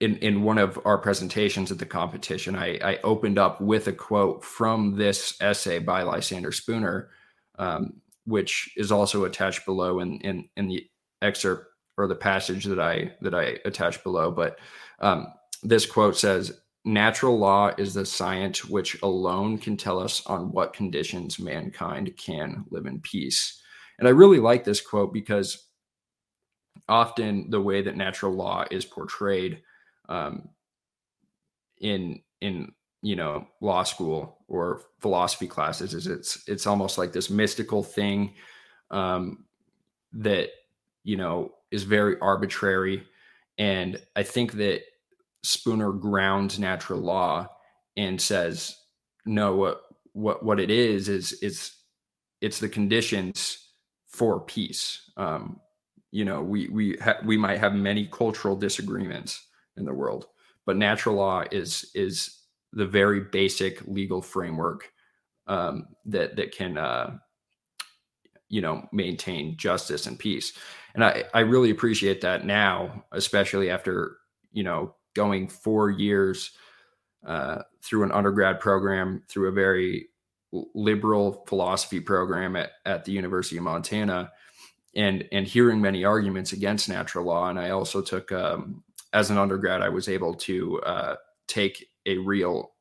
[0.00, 3.92] in in one of our presentations at the competition, I, I opened up with a
[3.92, 7.10] quote from this essay by Lysander Spooner,
[7.58, 10.88] um, which is also attached below in, in in the
[11.22, 14.30] excerpt or the passage that I that I attached below.
[14.30, 14.58] But
[14.98, 15.28] um,
[15.62, 20.72] this quote says, "Natural law is the science which alone can tell us on what
[20.72, 23.60] conditions mankind can live in peace."
[24.00, 25.68] And I really like this quote because
[26.88, 29.62] often the way that natural law is portrayed
[30.08, 30.48] um,
[31.80, 37.30] in in you know law school or philosophy classes is it's it's almost like this
[37.30, 38.34] mystical thing
[38.90, 39.44] um,
[40.12, 40.50] that
[41.02, 43.04] you know is very arbitrary.
[43.56, 44.82] And i think that
[45.44, 47.46] spooner grounds natural law
[47.96, 48.76] and says
[49.26, 49.82] no what
[50.12, 51.82] what what it is is it's
[52.40, 53.68] it's the conditions
[54.08, 55.10] for peace.
[55.16, 55.60] Um,
[56.10, 59.46] you know we we ha- we might have many cultural disagreements
[59.76, 60.26] in the world.
[60.66, 62.40] But natural law is is
[62.72, 64.92] the very basic legal framework
[65.46, 67.18] um, that that can uh,
[68.48, 70.52] you know maintain justice and peace.
[70.94, 74.16] And I I really appreciate that now, especially after
[74.52, 76.50] you know going four years
[77.26, 80.08] uh, through an undergrad program through a very
[80.74, 84.30] liberal philosophy program at, at the University of Montana
[84.94, 88.84] and and hearing many arguments against natural law and I also took um,
[89.14, 92.72] as an undergrad, I was able to uh, take a real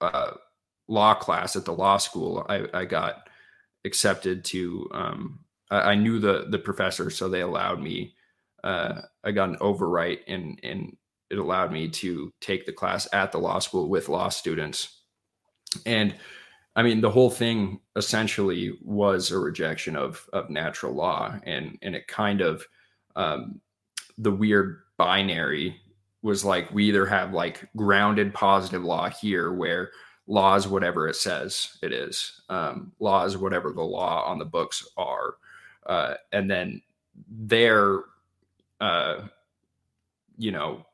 [0.00, 0.32] uh,
[0.86, 2.46] law class at the law school.
[2.48, 3.28] I, I got
[3.84, 4.88] accepted to.
[4.92, 8.14] Um, I, I, knew the the professor, so they allowed me.
[8.62, 10.96] Uh, I got an overwrite, and and
[11.30, 15.02] it allowed me to take the class at the law school with law students.
[15.86, 16.14] And
[16.76, 21.96] I mean, the whole thing essentially was a rejection of of natural law, and and
[21.96, 22.66] it kind of
[23.16, 23.60] um,
[24.18, 25.80] the weird binary
[26.22, 29.90] was like we either have like grounded positive law here where
[30.26, 34.44] law is whatever it says it is um, law is whatever the law on the
[34.44, 35.36] books are
[35.86, 36.82] uh, and then
[37.28, 38.00] their
[38.80, 39.20] uh,
[40.36, 40.84] you know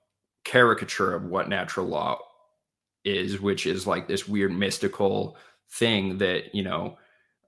[0.44, 2.18] caricature of what natural law
[3.04, 5.36] is which is like this weird mystical
[5.70, 6.96] thing that you know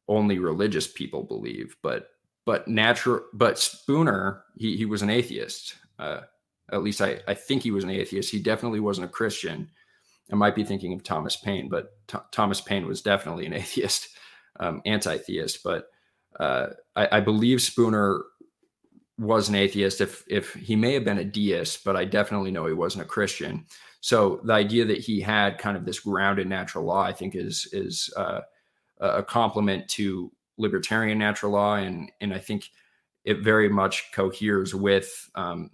[0.08, 2.10] only religious people believe but
[2.46, 5.74] but natural but spooner he, he was an atheist.
[5.98, 6.20] Uh,
[6.72, 8.30] at least I, I think he was an atheist.
[8.30, 9.68] He definitely wasn't a christian.
[10.32, 14.08] I might be thinking of thomas paine but Th- thomas paine was definitely an atheist
[14.58, 15.62] um, anti-theist.
[15.62, 15.88] But
[16.40, 18.22] uh, I, I believe spooner
[19.18, 22.66] was an atheist if if he may have been a deist but i definitely know
[22.66, 23.66] he wasn't a christian.
[24.06, 27.68] So the idea that he had kind of this grounded natural law, I think, is
[27.72, 28.42] is uh,
[29.00, 32.70] a complement to libertarian natural law, and and I think
[33.24, 35.70] it very much coheres with um,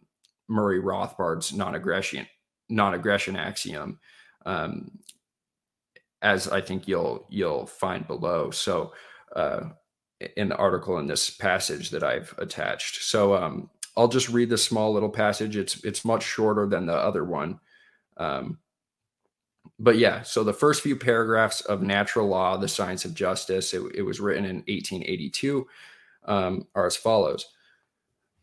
[0.49, 2.27] Murray Rothbard's non-aggression
[2.69, 3.99] non-aggression axiom,
[4.47, 4.99] um,
[6.23, 8.51] as I think you'll you'll find below.
[8.51, 8.93] So.
[9.35, 9.71] Uh,
[10.37, 13.03] in the article in this passage that I've attached.
[13.03, 15.57] So um, I'll just read this small little passage.
[15.57, 17.61] It's it's much shorter than the other one,
[18.17, 18.59] um,
[19.83, 23.83] but yeah, so the first few paragraphs of Natural Law, The Science of Justice, it,
[23.97, 25.67] it was written in 1882,
[26.25, 27.49] um, are as follows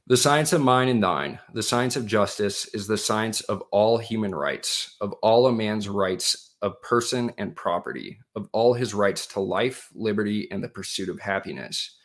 [0.08, 3.98] The science of mine and thine, the science of justice, is the science of all
[3.98, 9.26] human rights, of all a man's rights of person and property, of all his rights
[9.28, 11.96] to life, liberty, and the pursuit of happiness.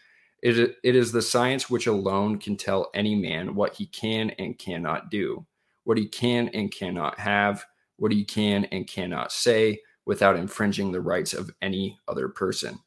[0.43, 4.57] It, it is the science which alone can tell any man what he can and
[4.57, 5.45] cannot do
[5.85, 7.65] what he can and cannot have,
[7.97, 12.79] what he can and cannot say without infringing the rights of any other person.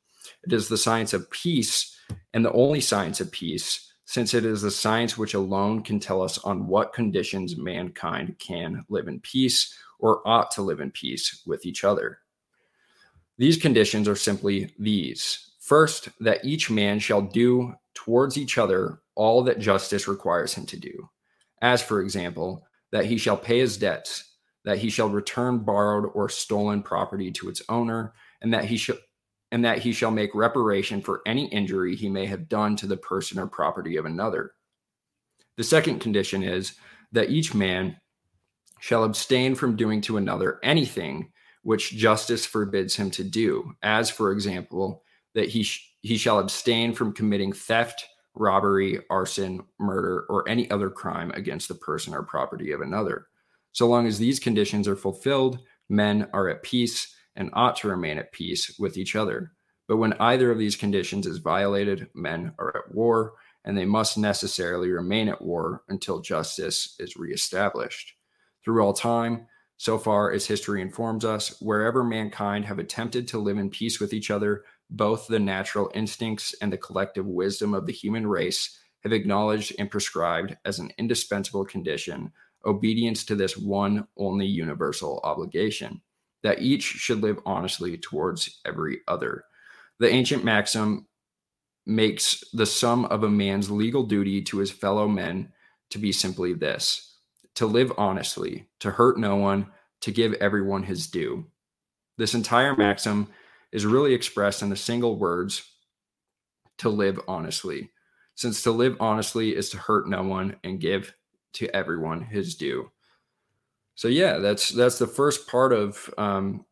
[0.43, 1.97] It is the science of peace
[2.33, 6.21] and the only science of peace, since it is the science which alone can tell
[6.21, 11.41] us on what conditions mankind can live in peace or ought to live in peace
[11.45, 12.19] with each other.
[13.37, 19.43] These conditions are simply these first, that each man shall do towards each other all
[19.43, 21.09] that justice requires him to do.
[21.61, 24.26] As, for example, that he shall pay his debts,
[24.67, 28.97] that he shall return borrowed or stolen property to its owner, and that he shall
[29.49, 32.97] and that he shall make reparation for any injury he may have done to the
[32.97, 34.51] person or property of another.
[35.55, 36.73] The second condition is
[37.13, 37.95] that each man
[38.81, 41.31] shall abstain from doing to another anything
[41.63, 45.01] which justice forbids him to do, as, for example,
[45.33, 48.05] that he, sh- he shall abstain from committing theft,
[48.35, 53.27] robbery, arson, murder, or any other crime against the person or property of another.
[53.77, 58.17] So long as these conditions are fulfilled, men are at peace and ought to remain
[58.17, 59.51] at peace with each other.
[59.87, 63.33] But when either of these conditions is violated, men are at war,
[63.65, 68.15] and they must necessarily remain at war until justice is reestablished.
[68.65, 69.45] Through all time,
[69.77, 74.11] so far as history informs us, wherever mankind have attempted to live in peace with
[74.11, 79.13] each other, both the natural instincts and the collective wisdom of the human race have
[79.13, 82.31] acknowledged and prescribed as an indispensable condition
[82.67, 86.01] obedience to this one only universal obligation
[86.43, 89.45] that each should live honestly towards every other.
[89.99, 91.07] The ancient maxim
[91.85, 95.51] makes the sum of a man's legal duty to his fellow men
[95.89, 97.03] to be simply this
[97.55, 99.65] to live honestly, to hurt no one,
[99.99, 101.43] to give everyone his due.
[102.15, 103.29] This entire maxim
[103.71, 105.63] is really expressed in the single words
[106.77, 107.89] to live honestly,
[108.35, 111.15] since to live honestly is to hurt no one and give
[111.53, 112.91] to everyone his due.
[113.95, 116.65] So yeah, that's that's the first part of um,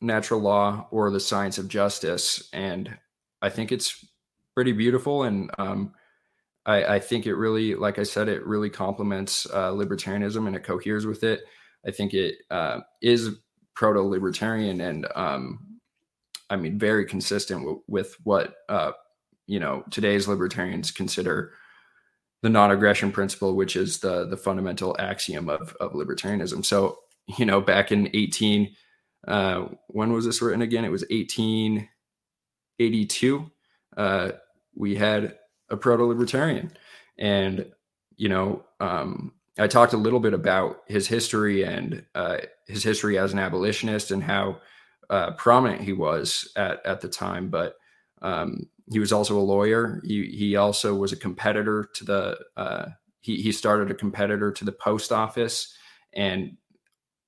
[0.00, 2.96] natural law or the science of justice, and
[3.42, 4.04] I think it's
[4.54, 5.92] pretty beautiful, and um,
[6.66, 10.64] I, I, think it really, like I said, it really complements uh, libertarianism and it
[10.64, 11.40] coheres with it.
[11.86, 13.38] I think it uh, is
[13.74, 15.68] proto-libertarian and um,
[16.50, 18.92] I mean, very consistent w- with what uh,
[19.46, 21.52] you know today's libertarians consider
[22.42, 26.64] the non-aggression principle, which is the the fundamental axiom of of libertarianism.
[26.64, 26.98] So,
[27.38, 28.74] you know, back in eighteen,
[29.26, 30.84] uh, when was this written again?
[30.84, 31.88] It was eighteen
[32.78, 33.50] eighty two.
[33.96, 34.32] Uh,
[34.74, 35.36] we had
[35.70, 36.72] a proto-libertarian,
[37.18, 37.66] and
[38.16, 43.18] you know, um, I talked a little bit about his history and uh, his history
[43.18, 44.60] as an abolitionist and how
[45.10, 47.74] uh, prominent he was at at the time, but
[48.22, 50.00] um, he was also a lawyer.
[50.04, 52.86] He he also was a competitor to the uh,
[53.20, 55.74] he he started a competitor to the post office,
[56.14, 56.56] and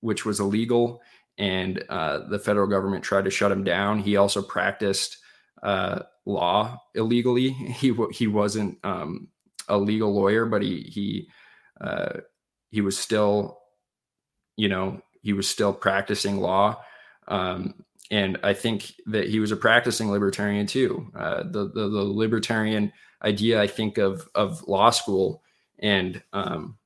[0.00, 1.02] which was illegal.
[1.38, 3.98] and uh, the federal government tried to shut him down.
[3.98, 5.18] He also practiced
[5.62, 7.50] uh, law illegally.
[7.80, 9.28] He he wasn't um,
[9.68, 11.28] a legal lawyer, but he he
[11.80, 12.20] uh,
[12.70, 13.58] he was still,
[14.56, 16.82] you know, he was still practicing law.
[17.28, 21.10] Um, and I think that he was a practicing libertarian too.
[21.14, 22.92] Uh, the, the, the libertarian
[23.22, 25.42] idea, I think, of of law school
[25.80, 26.76] and um,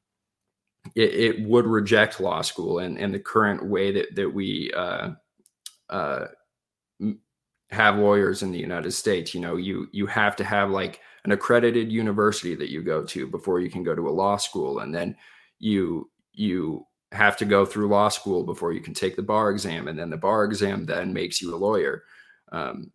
[0.95, 5.11] it, it, would reject law school and, and the current way that that we uh,
[5.91, 6.27] uh,
[7.71, 9.35] have lawyers in the United States.
[9.35, 13.27] You know, you you have to have like an accredited university that you go to
[13.27, 15.17] before you can go to a law school, and then
[15.59, 19.89] you you have to go through law school before you can take the bar exam,
[19.89, 22.05] and then the bar exam then makes you a lawyer.
[22.53, 22.93] Um,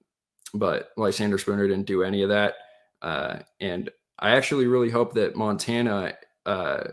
[0.54, 2.56] but Lysander Spooner didn't do any of that,
[3.02, 3.90] uh, and
[4.20, 6.14] I actually really hope that Montana
[6.46, 6.84] uh,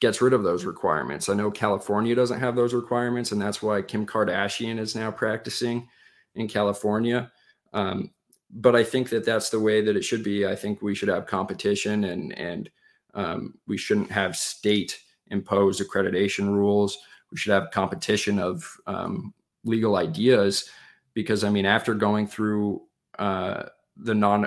[0.00, 1.28] gets rid of those requirements.
[1.28, 5.88] I know California doesn't have those requirements, and that's why Kim Kardashian is now practicing
[6.34, 7.30] in California.
[7.72, 8.10] Um,
[8.50, 10.46] but I think that that's the way that it should be.
[10.46, 12.70] I think we should have competition, and and
[13.14, 16.98] um, we shouldn't have state imposed accreditation rules.
[17.30, 20.68] We should have competition of um, legal ideas
[21.14, 22.82] because I mean, after going through
[23.18, 23.64] uh,
[23.96, 24.46] the non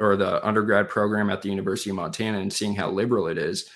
[0.00, 3.68] or the undergrad program at the University of Montana and seeing how liberal it is,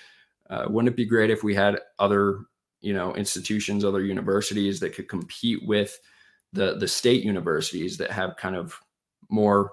[0.51, 2.41] uh, wouldn't it be great if we had other
[2.81, 5.99] you know institutions, other universities that could compete with
[6.53, 8.81] the the state universities that have kind of
[9.29, 9.73] more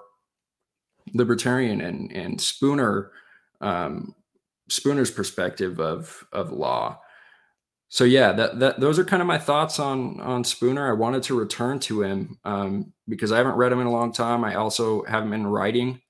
[1.14, 3.12] libertarian and and Spooner
[3.60, 4.14] um,
[4.68, 7.00] Spooner's perspective of of law.
[7.88, 10.88] So yeah, that, that those are kind of my thoughts on on Spooner.
[10.88, 14.12] I wanted to return to him um, because I haven't read him in a long
[14.12, 14.44] time.
[14.44, 16.00] I also haven't been writing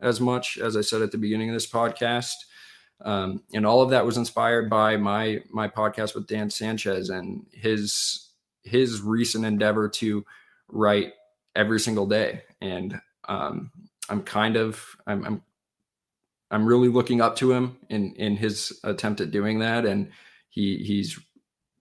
[0.00, 2.34] as much as I said at the beginning of this podcast,
[3.04, 7.46] um, and all of that was inspired by my my podcast with Dan Sanchez and
[7.52, 8.30] his
[8.62, 10.24] his recent endeavor to
[10.68, 11.12] write
[11.54, 12.42] every single day.
[12.60, 13.70] And um,
[14.08, 15.42] I'm kind of I'm, I'm
[16.50, 20.10] I'm really looking up to him in in his attempt at doing that, and
[20.48, 21.18] he he's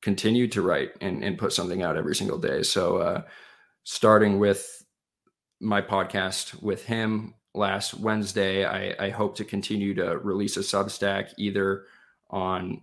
[0.02, 2.64] continued to write and and put something out every single day.
[2.64, 3.22] So uh,
[3.84, 4.86] starting with
[5.60, 11.30] my podcast with him last Wednesday, I, I hope to continue to release a Substack
[11.38, 11.86] either
[12.30, 12.82] on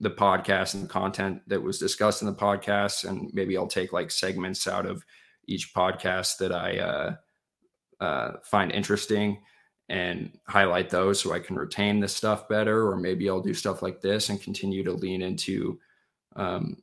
[0.00, 3.92] the podcast and the content that was discussed in the podcast, and maybe I'll take
[3.92, 5.04] like segments out of
[5.46, 7.16] each podcast that I uh,
[8.00, 9.42] uh, find interesting
[9.88, 12.88] and highlight those so I can retain this stuff better.
[12.88, 15.78] Or maybe I'll do stuff like this and continue to lean into
[16.36, 16.82] um,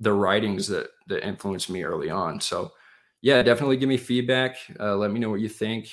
[0.00, 2.40] the writings that that influenced me early on.
[2.40, 2.72] So
[3.20, 4.56] yeah, definitely give me feedback.
[4.80, 5.88] Uh, let me know what you think.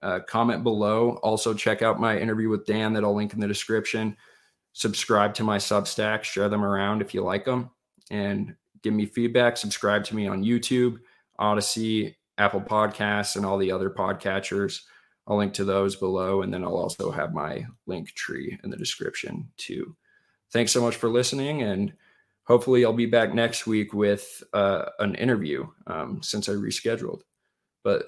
[0.00, 1.18] Uh, comment below.
[1.24, 4.16] Also check out my interview with Dan that I'll link in the description.
[4.72, 6.22] Subscribe to my Substack.
[6.22, 7.70] Share them around if you like them,
[8.12, 9.56] and give me feedback.
[9.56, 10.98] Subscribe to me on YouTube,
[11.40, 14.82] Odysee, Apple Podcasts, and all the other podcatchers.
[15.28, 18.78] I'll link to those below, and then I'll also have my link tree in the
[18.78, 19.94] description too.
[20.52, 21.92] Thanks so much for listening, and
[22.44, 27.20] hopefully I'll be back next week with uh, an interview um, since I rescheduled.
[27.84, 28.06] But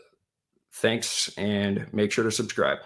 [0.73, 2.79] thanks, and make sure to subscribe.